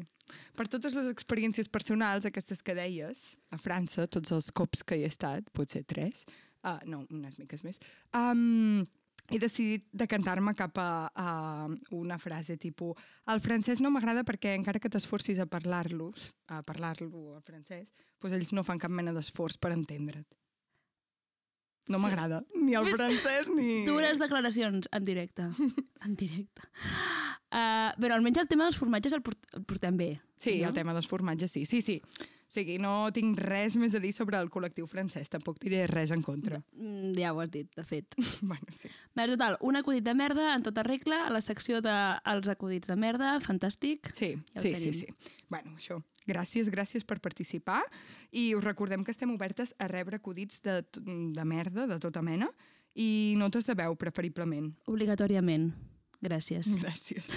Per 0.56 0.68
totes 0.68 0.94
les 0.96 1.08
experiències 1.10 1.68
personals, 1.68 2.24
aquestes 2.28 2.62
que 2.62 2.74
deies, 2.76 3.36
a 3.50 3.58
França, 3.60 4.06
tots 4.06 4.32
els 4.32 4.50
cops 4.52 4.84
que 4.84 4.96
hi 5.00 5.04
he 5.04 5.10
estat, 5.10 5.48
potser 5.52 5.82
tres, 5.84 6.24
uh, 6.64 6.78
no, 6.86 7.06
unes 7.10 7.38
miques 7.40 7.64
més, 7.64 7.80
um, 8.14 8.84
he 9.30 9.38
decidit 9.38 9.86
decantar-me 9.92 10.54
cap 10.58 10.76
a, 10.82 11.08
a 11.14 11.68
una 11.94 12.18
frase 12.18 12.56
tipus 12.58 12.98
el 13.32 13.40
francès 13.40 13.80
no 13.80 13.90
m'agrada 13.94 14.24
perquè 14.26 14.56
encara 14.58 14.80
que 14.82 14.90
t'esforcis 14.92 15.38
a 15.38 15.46
parlar-los, 15.46 16.30
a 16.48 16.62
parlar-lo 16.66 17.36
al 17.36 17.42
francès, 17.46 17.92
doncs 18.20 18.34
ells 18.36 18.52
no 18.52 18.64
fan 18.66 18.78
cap 18.82 18.90
mena 18.90 19.12
d'esforç 19.14 19.58
per 19.62 19.72
entendre't. 19.72 20.26
No 21.88 21.98
Sí. 21.98 22.02
m'agrada 22.04 22.44
ni 22.54 22.74
el 22.78 22.86
francès 22.92 23.48
ni... 23.50 23.84
Dures 23.86 24.18
declaracions 24.22 24.88
en 24.92 25.04
directe. 25.04 25.48
En 26.02 26.14
directe. 26.18 26.62
Uh, 27.52 27.92
bé, 28.00 28.08
almenys 28.10 28.38
el 28.42 28.48
tema 28.48 28.64
dels 28.66 28.78
formatges 28.80 29.12
el, 29.14 29.20
port 29.22 29.38
el 29.54 29.62
portem 29.68 29.96
bé. 29.96 30.20
Sí, 30.40 30.60
no? 30.62 30.68
el 30.70 30.74
tema 30.74 30.94
dels 30.96 31.06
formatges, 31.06 31.52
sí, 31.52 31.66
sí, 31.66 31.82
sí. 31.82 32.00
O 32.52 32.54
sigui, 32.54 32.74
no 32.76 33.06
tinc 33.16 33.38
res 33.40 33.78
més 33.80 33.94
a 33.96 34.00
dir 34.02 34.10
sobre 34.12 34.36
el 34.36 34.50
col·lectiu 34.52 34.84
francès, 34.84 35.30
tampoc 35.32 35.56
diré 35.62 35.86
res 35.88 36.10
en 36.12 36.20
contra. 36.20 36.58
Mm, 36.76 37.14
Ja 37.16 37.30
ho 37.32 37.40
has 37.40 37.48
dit, 37.50 37.70
de 37.74 37.82
fet. 37.88 38.12
bueno, 38.42 38.66
sí. 38.68 38.90
Bé, 39.16 39.24
total, 39.30 39.56
un 39.64 39.78
acudit 39.80 40.04
de 40.04 40.12
merda 40.12 40.50
en 40.54 40.62
tota 40.66 40.84
regla, 40.84 41.22
a 41.28 41.32
la 41.32 41.40
secció 41.40 41.80
dels 41.80 42.50
acudits 42.52 42.92
de 42.92 42.96
merda, 43.00 43.38
fantàstic. 43.40 44.12
Sí, 44.12 44.34
Ja 44.52 44.60
sí, 44.60 44.74
sí, 44.74 44.92
tenim. 44.92 45.00
sí. 45.00 45.40
Bueno, 45.48 45.72
això. 45.80 46.02
Gràcies, 46.28 46.68
gràcies 46.68 47.08
per 47.08 47.22
participar 47.24 47.80
i 48.30 48.50
us 48.54 48.62
recordem 48.62 49.00
que 49.02 49.16
estem 49.16 49.32
obertes 49.32 49.72
a 49.80 49.88
rebre 49.88 50.20
acudits 50.20 50.60
de, 50.60 50.82
de 50.92 51.44
merda, 51.48 51.86
de 51.88 51.98
tota 52.04 52.20
mena, 52.20 52.52
i 52.92 53.32
notes 53.40 53.64
de 53.64 53.80
veu, 53.80 53.96
preferiblement. 53.96 54.74
Obligatòriament. 54.92 55.70
Gràcies. 56.20 56.68
Gràcies. 56.84 57.32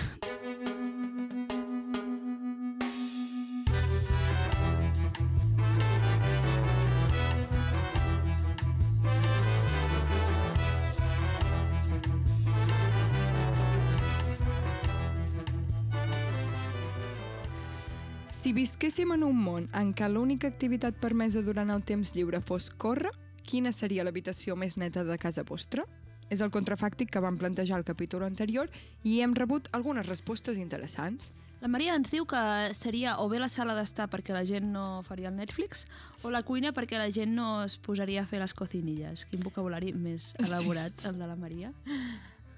Visquéssim 18.56 19.12
en 19.12 19.24
un 19.28 19.36
món 19.36 19.65
en 19.76 19.89
què 19.91 20.08
l'única 20.08 20.48
activitat 20.48 20.96
permesa 21.02 21.41
durant 21.44 21.74
el 21.74 21.82
temps 21.84 22.13
lliure 22.15 22.39
fos 22.39 22.70
córrer, 22.72 23.12
quina 23.44 23.74
seria 23.76 24.06
l'habitació 24.08 24.56
més 24.56 24.78
neta 24.80 25.04
de 25.04 25.18
casa 25.20 25.44
vostra? 25.44 25.84
És 26.32 26.39
el 26.39 26.54
contrafàctic 26.54 27.12
que 27.12 27.22
vam 27.22 27.36
plantejar 27.38 27.76
al 27.76 27.84
capítol 27.84 28.24
anterior 28.24 28.72
i 29.04 29.18
hem 29.22 29.34
rebut 29.36 29.68
algunes 29.76 30.08
respostes 30.08 30.56
interessants. 30.58 31.34
La 31.60 31.68
Maria 31.68 31.98
ens 32.00 32.13
diu 32.13 32.24
que 32.30 32.39
seria 32.78 33.18
o 33.20 33.28
bé 33.28 33.41
la 33.44 33.50
sala 33.52 33.76
d'estar 33.76 34.08
perquè 34.13 34.32
la 34.32 34.46
gent 34.48 34.72
no 34.72 35.04
faria 35.04 35.34
el 35.34 35.36
Netflix 35.36 35.84
o 36.24 36.32
la 36.32 36.44
cuina 36.48 36.72
perquè 36.72 36.96
la 37.02 37.10
gent 37.12 37.36
no 37.36 37.65
es 37.65 37.76
posaria 37.76 38.24
a 38.24 38.30
fer 38.30 38.39
les 38.39 38.56
cocinilles. 38.56 39.26
Quin 39.32 39.44
vocabulari 39.44 39.91
més 39.91 40.32
elaborat, 40.39 41.04
el 41.04 41.20
de 41.20 41.28
la 41.28 41.36
Maria. 41.36 41.74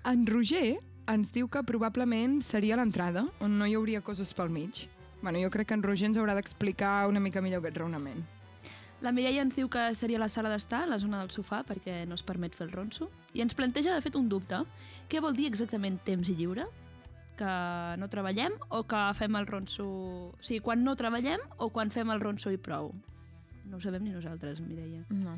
En 0.06 0.28
Roger 0.30 0.78
ens 1.10 1.34
diu 1.34 1.50
que 1.50 1.66
probablement 1.66 2.44
seria 2.46 2.78
l'entrada, 2.78 3.26
on 3.42 3.58
no 3.58 3.66
hi 3.66 3.74
hauria 3.80 4.04
coses 4.06 4.36
pel 4.38 4.54
mig. 4.54 4.86
Bueno, 5.22 5.40
jo 5.42 5.50
crec 5.50 5.70
que 5.70 5.78
en 5.78 5.84
Roger 5.84 6.12
ens 6.12 6.18
haurà 6.18 6.36
d'explicar 6.38 7.08
una 7.10 7.20
mica 7.20 7.42
millor 7.42 7.64
aquest 7.64 7.80
raonament. 7.80 8.26
La 9.02 9.12
Mireia 9.14 9.44
ens 9.46 9.54
diu 9.54 9.70
que 9.70 9.84
seria 9.94 10.18
la 10.18 10.30
sala 10.30 10.50
d'estar, 10.50 10.88
la 10.90 10.98
zona 10.98 11.20
del 11.22 11.30
sofà, 11.30 11.62
perquè 11.68 12.00
no 12.10 12.18
es 12.18 12.24
permet 12.26 12.56
fer 12.58 12.66
el 12.66 12.74
ronso. 12.74 13.12
I 13.38 13.44
ens 13.46 13.54
planteja, 13.58 13.94
de 13.94 14.02
fet, 14.02 14.16
un 14.18 14.30
dubte. 14.30 14.64
Què 15.10 15.22
vol 15.22 15.38
dir 15.38 15.46
exactament 15.52 16.00
temps 16.06 16.30
i 16.34 16.38
lliure? 16.38 16.66
Que 17.38 17.52
no 18.02 18.10
treballem 18.10 18.56
o 18.74 18.82
que 18.90 19.04
fem 19.20 19.38
el 19.38 19.46
ronso... 19.46 19.86
O 20.34 20.42
sigui, 20.42 20.64
quan 20.66 20.82
no 20.86 20.96
treballem 20.98 21.44
o 21.62 21.70
quan 21.70 21.94
fem 21.94 22.10
el 22.10 22.24
ronso 22.24 22.54
i 22.54 22.58
prou? 22.58 22.90
No 23.70 23.78
ho 23.78 23.84
sabem 23.84 24.08
ni 24.08 24.16
nosaltres, 24.16 24.64
Mireia. 24.66 25.04
No. 25.14 25.38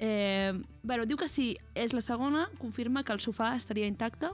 Eh, 0.00 0.54
bueno, 0.82 1.04
diu 1.10 1.18
que 1.20 1.28
si 1.28 1.50
és 1.76 1.92
la 1.92 2.00
segona, 2.00 2.46
confirma 2.56 3.04
que 3.04 3.12
el 3.12 3.20
sofà 3.20 3.52
estaria 3.58 3.88
intacte 3.90 4.32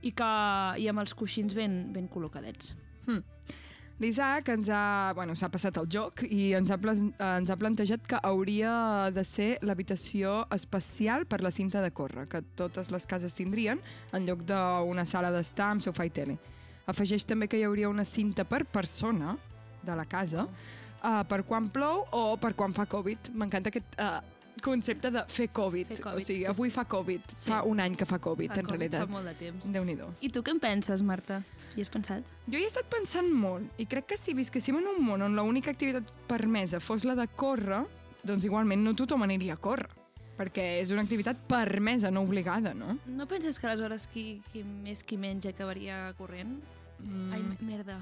i, 0.00 0.14
que, 0.14 0.32
i 0.80 0.88
amb 0.88 1.04
els 1.04 1.12
coixins 1.18 1.52
ben, 1.52 1.82
ben 1.92 2.08
col·locadets. 2.08 2.72
L'Isaac 4.02 4.48
ens 4.50 4.68
ha, 4.74 5.12
bueno, 5.14 5.36
s'ha 5.38 5.46
passat 5.54 5.76
el 5.78 5.86
joc 5.86 6.24
i 6.26 6.48
ens 6.58 6.72
ha, 6.74 6.78
ens 7.28 7.50
ha 7.50 7.56
plantejat 7.56 8.02
que 8.10 8.18
hauria 8.26 8.72
de 9.14 9.22
ser 9.22 9.52
l'habitació 9.62 10.40
especial 10.56 11.28
per 11.30 11.38
la 11.46 11.52
cinta 11.54 11.82
de 11.84 11.92
córrer, 11.94 12.26
que 12.26 12.42
totes 12.58 12.90
les 12.90 13.06
cases 13.06 13.38
tindrien, 13.38 13.78
en 14.10 14.26
lloc 14.26 14.42
d'una 14.48 15.06
sala 15.06 15.30
d'estar 15.30 15.70
amb 15.70 15.86
sofà 15.86 16.08
i 16.08 16.10
tele. 16.10 16.34
Afegeix 16.90 17.22
també 17.24 17.46
que 17.46 17.60
hi 17.60 17.68
hauria 17.68 17.88
una 17.88 18.04
cinta 18.04 18.42
per 18.44 18.64
persona 18.66 19.36
de 19.86 19.94
la 19.94 20.08
casa, 20.10 20.48
uh, 20.48 21.22
per 21.30 21.44
quan 21.46 21.70
plou 21.70 22.02
o 22.10 22.24
per 22.36 22.56
quan 22.58 22.74
fa 22.74 22.88
Covid. 22.90 23.30
M'encanta 23.30 23.70
aquest 23.70 23.94
uh, 24.02 24.18
concepte 24.62 25.10
de 25.10 25.22
fer 25.28 25.48
Covid. 25.50 25.86
Fer 25.88 26.00
Covid, 26.00 26.16
O 26.16 26.24
sigui, 26.24 26.44
avui 26.46 26.70
fa 26.70 26.84
Covid. 26.84 27.20
Sí. 27.36 27.48
Fa 27.50 27.62
un 27.64 27.80
any 27.80 27.94
que 27.94 28.06
fa 28.06 28.18
Covid, 28.18 28.52
Fa 28.52 28.60
en 28.60 28.66
com- 28.66 28.74
realitat. 28.76 29.00
Fa 29.06 29.10
molt 29.12 29.26
de 29.26 29.34
temps. 29.34 29.70
Déu-n'hi-do. 29.72 30.08
I 30.20 30.28
tu 30.30 30.42
què 30.42 30.50
en 30.52 30.60
penses, 30.60 31.02
Marta? 31.02 31.42
Hi 31.76 31.80
has 31.82 31.88
pensat? 31.90 32.22
Jo 32.46 32.58
hi 32.58 32.62
he 32.62 32.66
estat 32.70 32.86
pensant 32.86 33.32
molt 33.32 33.64
i 33.82 33.86
crec 33.86 34.06
que 34.06 34.16
si 34.16 34.32
visquéssim 34.34 34.76
en 34.78 34.86
un 34.86 35.02
món 35.04 35.22
on 35.22 35.34
l'única 35.34 35.70
activitat 35.72 36.04
permesa 36.28 36.78
fos 36.80 37.04
la 37.04 37.14
de 37.16 37.26
córrer, 37.26 37.84
doncs 38.22 38.44
igualment 38.44 38.82
no 38.84 38.94
tothom 38.94 39.22
aniria 39.26 39.54
a 39.54 39.56
córrer, 39.56 39.88
perquè 40.38 40.80
és 40.80 40.90
una 40.94 41.02
activitat 41.02 41.36
permesa, 41.48 42.10
no 42.10 42.22
obligada, 42.22 42.74
no? 42.74 42.98
No 43.06 43.26
penses 43.26 43.58
que 43.58 43.66
aleshores 43.66 44.06
qui, 44.06 44.40
qui 44.52 44.62
més 44.62 45.02
qui 45.02 45.16
menys 45.18 45.46
acabaria 45.46 46.12
corrent? 46.16 46.60
Mm, 47.00 47.32
Ai, 47.32 47.42
merda. 47.60 47.98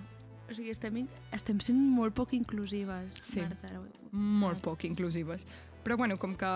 O 0.51 0.55
sigui, 0.55 0.69
estem, 0.71 1.07
estem 1.33 1.61
sent 1.61 1.79
molt 1.79 2.13
poc 2.15 2.35
inclusives, 2.35 3.15
Sí. 3.23 3.41
Marta. 3.41 3.69
Ara 3.69 3.81
ho 3.81 3.85
he 3.85 3.89
pensat. 3.89 4.13
molt 4.13 4.61
poc 4.61 4.85
inclusives. 4.85 5.47
Però 5.83 5.97
bueno, 5.99 6.19
com 6.19 6.37
que 6.39 6.53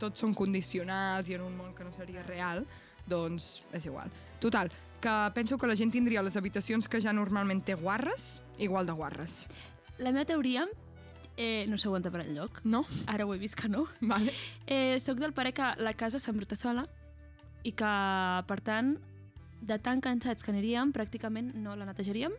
tots 0.00 0.20
són 0.20 0.34
condicionals 0.36 1.30
i 1.30 1.36
en 1.38 1.46
un 1.46 1.56
món 1.56 1.72
que 1.74 1.86
no 1.86 1.92
seria 1.96 2.22
real, 2.26 2.66
doncs 3.08 3.62
és 3.72 3.86
igual. 3.88 4.12
Total, 4.40 4.70
que 5.00 5.14
penso 5.34 5.56
que 5.58 5.66
la 5.66 5.76
gent 5.76 5.92
tindria 5.92 6.22
les 6.22 6.36
habitacions 6.36 6.88
que 6.88 7.00
ja 7.00 7.12
normalment 7.16 7.64
té 7.64 7.74
guarres, 7.74 8.42
igual 8.58 8.86
de 8.86 8.92
guarres. 8.92 9.46
La 9.98 10.12
meva 10.12 10.26
teoria 10.28 10.66
eh, 11.36 11.64
no 11.68 11.78
s'aguanta 11.80 12.12
per 12.12 12.24
enlloc. 12.26 12.60
No? 12.64 12.84
Ara 13.08 13.26
ho 13.26 13.34
he 13.34 13.40
vist 13.40 13.56
que 13.56 13.68
no. 13.68 13.86
Vale. 14.00 14.34
Eh, 14.66 14.98
soc 15.00 15.20
del 15.20 15.32
parer 15.32 15.54
que 15.56 15.72
la 15.80 15.94
casa 15.94 16.20
s'embruta 16.20 16.56
sola 16.56 16.84
i 17.64 17.72
que, 17.76 17.94
per 18.48 18.60
tant, 18.64 18.94
de 19.60 19.76
tan 19.80 20.00
cansats 20.04 20.44
que 20.44 20.52
aniríem, 20.52 20.92
pràcticament 20.96 21.52
no 21.60 21.76
la 21.76 21.88
netejaríem. 21.88 22.36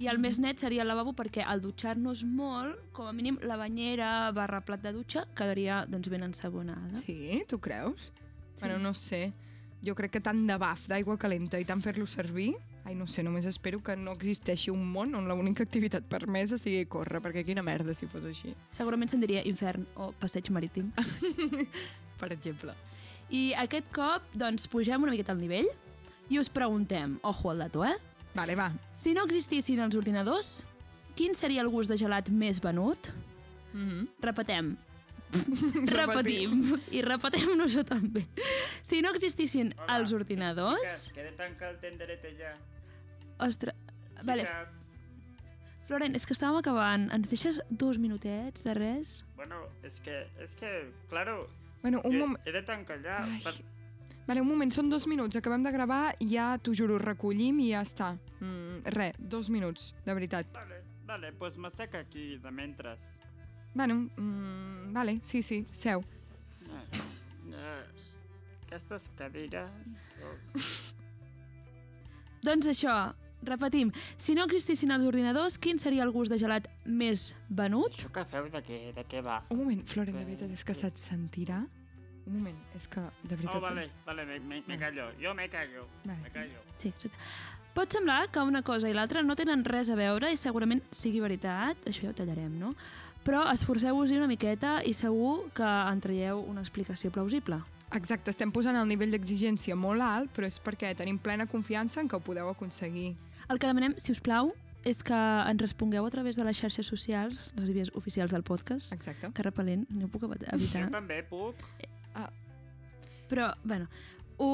I 0.00 0.08
el 0.08 0.16
més 0.16 0.38
net 0.40 0.62
seria 0.62 0.80
el 0.80 0.88
lavabo 0.88 1.12
perquè 1.12 1.44
al 1.44 1.60
dutxar-nos 1.60 2.22
molt, 2.24 2.78
com 2.96 3.04
a 3.04 3.12
mínim 3.12 3.36
la 3.44 3.58
banyera 3.60 4.30
barra 4.32 4.62
plat 4.64 4.80
de 4.80 4.94
dutxa 4.96 5.26
quedaria 5.36 5.82
doncs, 5.92 6.08
ben 6.08 6.24
ensabonada. 6.24 7.02
Sí? 7.04 7.42
Tu 7.50 7.58
creus? 7.60 8.06
Sí. 8.54 8.62
Bueno, 8.62 8.78
no 8.80 8.94
sé. 8.96 9.34
Jo 9.84 9.92
crec 9.94 10.14
que 10.16 10.22
tant 10.24 10.40
de 10.48 10.56
baf 10.60 10.86
d'aigua 10.88 11.18
calenta 11.20 11.60
i 11.60 11.68
tant 11.68 11.84
fer-lo 11.84 12.08
servir... 12.08 12.54
Ai, 12.88 12.94
no 12.96 13.04
sé, 13.04 13.20
només 13.20 13.44
espero 13.44 13.82
que 13.84 13.92
no 13.92 14.14
existeixi 14.16 14.72
un 14.72 14.86
món 14.88 15.12
on 15.14 15.28
l'única 15.28 15.60
activitat 15.66 16.06
permesa 16.08 16.56
sigui 16.58 16.86
córrer, 16.88 17.20
perquè 17.20 17.44
quina 17.44 17.60
merda 17.62 17.92
si 17.94 18.08
fos 18.08 18.24
així, 18.24 18.54
Segurament 18.72 19.12
se'n 19.12 19.20
diria 19.20 19.44
infern 19.44 19.84
o 20.00 20.08
passeig 20.16 20.48
marítim. 20.48 20.88
per 22.20 22.32
exemple. 22.32 22.72
I 23.28 23.50
aquest 23.60 23.92
cop, 23.92 24.32
doncs, 24.32 24.64
pugem 24.72 25.04
una 25.04 25.12
miqueta 25.12 25.36
al 25.36 25.44
nivell 25.44 25.68
i 26.32 26.40
us 26.40 26.48
preguntem, 26.48 27.18
ojo 27.20 27.52
al 27.52 27.66
dato, 27.66 27.84
eh? 27.84 27.98
Vale, 28.34 28.54
va. 28.56 28.70
Si 28.94 29.14
no 29.14 29.24
existissin 29.26 29.80
els 29.82 29.96
ordinadors, 29.98 30.60
quin 31.18 31.34
seria 31.34 31.64
el 31.64 31.70
gust 31.72 31.90
de 31.90 31.98
gelat 32.00 32.30
més 32.30 32.60
venut? 32.62 33.12
Mm 33.72 33.88
-hmm. 33.88 34.08
Repetem. 34.22 34.76
Repetim. 35.98 36.80
I 36.90 37.02
repetem-nos-ho 37.02 37.84
també. 37.84 38.26
Si 38.82 39.00
no 39.02 39.12
existissin 39.14 39.74
Hola, 39.76 39.98
els 39.98 40.12
ordinadors... 40.12 40.80
Chicas, 40.80 41.12
que 41.12 41.22
de 41.22 41.32
tancar 41.32 41.70
el 41.70 41.78
tenderete 41.78 42.34
ja. 42.38 42.56
Ostres, 43.38 43.74
vale, 44.24 44.42
Chicas, 44.42 44.80
Florent, 45.86 46.14
és 46.14 46.26
que 46.26 46.34
estàvem 46.34 46.56
acabant. 46.56 47.08
Ens 47.10 47.30
deixes 47.30 47.60
dos 47.70 47.98
minutets 47.98 48.62
de 48.62 48.74
res? 48.74 49.24
bueno, 49.36 49.56
és 49.82 50.00
que, 50.00 50.26
és 50.38 50.54
que, 50.54 50.92
claro, 51.08 51.48
Bueno, 51.82 52.02
un 52.04 52.18
moment... 52.18 52.46
he 52.46 52.52
de 52.52 52.62
tancar 52.62 53.00
ja. 53.02 53.22
Ai. 53.24 53.40
Per... 53.42 53.54
Vale, 54.26 54.42
un 54.42 54.48
moment, 54.48 54.70
són 54.70 54.90
dos 54.90 55.06
minuts. 55.10 55.38
Acabem 55.40 55.64
de 55.64 55.72
gravar 55.74 56.02
i 56.22 56.28
ja, 56.34 56.52
t'ho 56.62 56.74
juro, 56.76 56.98
recollim 57.02 57.58
i 57.64 57.70
ja 57.72 57.84
està. 57.86 58.12
Mm, 58.40 58.84
re, 58.94 59.10
dos 59.18 59.50
minuts, 59.50 59.92
de 60.06 60.14
veritat. 60.14 60.50
Vale, 60.54 60.82
vale, 61.08 61.32
pues 61.38 61.56
m'estic 61.58 61.96
aquí 61.98 62.36
de 62.42 62.52
mentres. 62.54 63.08
Bueno, 63.74 63.94
mm, 64.16 64.92
vale, 64.92 65.20
sí, 65.22 65.42
sí, 65.42 65.64
seu. 65.70 66.04
Eh, 66.66 67.02
eh, 67.54 67.84
aquestes 68.66 69.10
cadires... 69.16 69.98
Oh. 70.22 70.36
Doncs 72.46 72.70
això, 72.70 72.94
repetim. 73.44 73.90
Si 74.16 74.34
no 74.34 74.46
existissin 74.48 74.94
els 74.94 75.04
ordinadors, 75.04 75.58
quin 75.58 75.78
seria 75.78 76.06
el 76.06 76.12
gust 76.14 76.32
de 76.32 76.38
gelat 76.40 76.70
més 76.86 77.34
venut? 77.48 77.98
Això 77.98 78.12
que 78.14 78.24
feu 78.30 78.48
de 78.52 78.62
què, 78.64 78.80
de 78.96 79.04
què 79.10 79.20
va? 79.24 79.42
Un 79.52 79.60
moment, 79.60 79.82
Floren, 79.90 80.16
de 80.16 80.24
veritat, 80.24 80.54
és 80.54 80.64
que 80.64 80.76
se't 80.76 80.96
sentirà? 81.00 81.64
Un 82.26 82.36
moment, 82.36 82.56
és 82.76 82.86
que, 82.88 83.00
de 83.24 83.34
veritat... 83.36 83.56
Oh, 83.56 83.60
vale, 83.60 83.88
vale, 84.06 84.24
me, 84.26 84.38
me, 84.40 84.62
me 84.66 84.78
callo. 84.78 85.08
Jo 85.20 85.32
me 85.34 85.48
callo. 85.48 85.86
Vale. 86.04 86.20
Me 86.22 86.30
callo. 86.30 86.60
Sí, 86.78 86.88
exacte. 86.88 87.16
Pot 87.74 87.92
semblar 87.94 88.28
que 88.30 88.40
una 88.42 88.62
cosa 88.66 88.88
i 88.90 88.94
l'altra 88.94 89.22
no 89.22 89.36
tenen 89.38 89.64
res 89.64 89.90
a 89.90 89.96
veure 89.98 90.30
i 90.32 90.36
segurament 90.36 90.82
sigui 90.90 91.20
veritat, 91.22 91.78
això 91.86 92.08
ja 92.08 92.10
ho 92.10 92.16
tallarem, 92.18 92.56
no? 92.58 92.74
Però 93.24 93.44
esforceu-vos-hi 93.52 94.16
una 94.18 94.26
miqueta 94.30 94.80
i 94.84 94.92
segur 94.96 95.50
que 95.54 95.62
en 95.66 96.00
traieu 96.00 96.40
una 96.50 96.62
explicació 96.64 97.10
plausible. 97.14 97.60
Exacte, 97.94 98.30
estem 98.30 98.50
posant 98.54 98.76
el 98.78 98.86
nivell 98.88 99.10
d'exigència 99.14 99.74
molt 99.76 100.02
alt, 100.02 100.30
però 100.34 100.46
és 100.46 100.58
perquè 100.62 100.92
tenim 100.96 101.18
plena 101.18 101.46
confiança 101.50 102.00
en 102.00 102.08
que 102.08 102.16
ho 102.16 102.22
podeu 102.22 102.48
aconseguir. 102.48 103.12
El 103.50 103.58
que 103.58 103.66
demanem, 103.66 103.94
si 103.98 104.12
us 104.14 104.20
plau, 104.22 104.52
és 104.86 105.02
que 105.04 105.14
ens 105.14 105.60
respongueu 105.60 106.06
a 106.06 106.10
través 106.10 106.38
de 106.38 106.44
les 106.46 106.56
xarxes 106.56 106.86
socials, 106.88 107.50
les 107.58 107.70
vies 107.74 107.90
oficials 107.98 108.30
del 108.32 108.42
podcast, 108.46 108.92
Exacte. 108.94 109.28
que 109.36 109.42
repel·lent, 109.44 109.84
no 109.90 110.06
ho 110.06 110.08
puc 110.08 110.22
ev- 110.24 110.38
evitar. 110.54 110.86
Jo 110.86 110.90
també 110.94 111.22
puc. 111.28 111.58
Però, 113.30 113.52
bueno, 113.62 113.86
ho, 114.40 114.46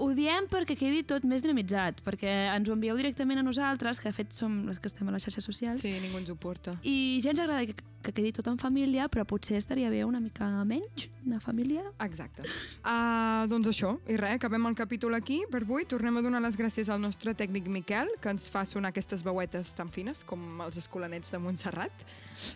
ho 0.00 0.06
diem 0.14 0.46
perquè 0.48 0.76
quedi 0.78 1.02
tot 1.04 1.24
més 1.28 1.42
dinamitzat, 1.42 1.98
perquè 2.06 2.30
ens 2.54 2.68
ho 2.70 2.76
envieu 2.76 2.96
directament 2.96 3.40
a 3.40 3.44
nosaltres, 3.44 3.98
que 4.00 4.08
de 4.08 4.14
fet 4.16 4.32
som 4.32 4.62
les 4.68 4.78
que 4.80 4.88
estem 4.88 5.08
a 5.10 5.12
les 5.12 5.24
xarxes 5.26 5.44
socials, 5.44 5.82
Sí, 5.82 5.92
ningú 6.00 6.20
ens 6.20 6.30
ho 6.30 6.36
porta. 6.38 6.76
i 6.86 7.18
ja 7.24 7.34
ens 7.34 7.42
agrada 7.42 7.66
que, 7.66 7.74
que 8.06 8.14
quedi 8.14 8.32
tot 8.32 8.48
en 8.48 8.56
família, 8.62 9.08
però 9.12 9.26
potser 9.28 9.58
estaria 9.58 9.90
bé 9.90 10.04
una 10.06 10.20
mica 10.22 10.46
menys 10.64 11.08
de 11.26 11.40
família. 11.42 11.82
Exacte. 12.06 12.46
Uh, 12.86 13.44
doncs 13.50 13.68
això, 13.74 13.96
i 14.08 14.16
res, 14.16 14.38
acabem 14.38 14.70
el 14.70 14.78
capítol 14.78 15.18
aquí 15.18 15.42
per 15.50 15.64
avui. 15.66 15.84
Tornem 15.90 16.16
a 16.16 16.22
donar 16.24 16.40
les 16.40 16.56
gràcies 16.56 16.88
al 16.88 17.02
nostre 17.02 17.34
tècnic 17.34 17.66
Miquel, 17.68 18.14
que 18.22 18.30
ens 18.32 18.48
fa 18.48 18.64
sonar 18.64 18.94
aquestes 18.94 19.26
veuetes 19.26 19.74
tan 19.74 19.90
fines 19.90 20.22
com 20.24 20.62
els 20.62 20.78
escolanets 20.78 21.34
de 21.34 21.42
Montserrat, 21.42 22.06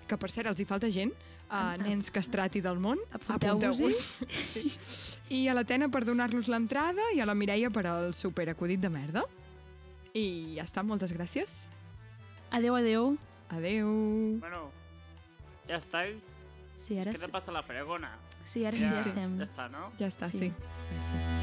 que 0.06 0.16
per 0.16 0.30
cert 0.30 0.54
els 0.54 0.62
hi 0.62 0.70
falta 0.70 0.88
gent, 0.88 1.12
uh, 1.50 1.76
nens 1.82 2.10
castrati 2.10 2.60
del 2.64 2.78
món. 2.82 3.00
Apunteu-vos-hi. 3.12 3.92
Sí. 4.52 4.64
I 5.30 5.48
a 5.48 5.54
la 5.54 5.64
Tena 5.66 5.88
per 5.90 6.04
donar-los 6.06 6.48
l'entrada 6.48 7.02
i 7.14 7.20
a 7.20 7.26
la 7.26 7.34
Mireia 7.34 7.70
per 7.70 7.86
al 7.90 8.12
superacudit 8.14 8.80
de 8.80 8.90
merda. 8.92 9.24
I 10.16 10.56
ja 10.56 10.64
està, 10.64 10.84
moltes 10.86 11.12
gràcies. 11.12 11.66
Adeu, 12.50 12.76
adeu. 12.78 13.16
Adeu. 13.50 13.90
Bueno, 14.40 14.70
ja 15.68 15.76
estáis. 15.76 16.22
Sí, 16.76 16.98
ara 16.98 17.12
¿Qué 17.12 17.18
te 17.18 17.26
sí. 17.26 17.32
pasa 17.32 17.52
la 17.52 17.62
fregona? 17.62 18.16
Sí, 18.44 18.64
ara 18.64 18.76
sí, 18.76 18.84
ja 18.84 19.00
estem. 19.00 19.38
Ya 19.38 19.44
está, 19.44 19.68
¿no? 19.68 19.90
Ja 19.98 20.06
està, 20.06 20.28
Sí. 20.30 20.38
sí. 20.38 20.52
sí. 20.52 21.35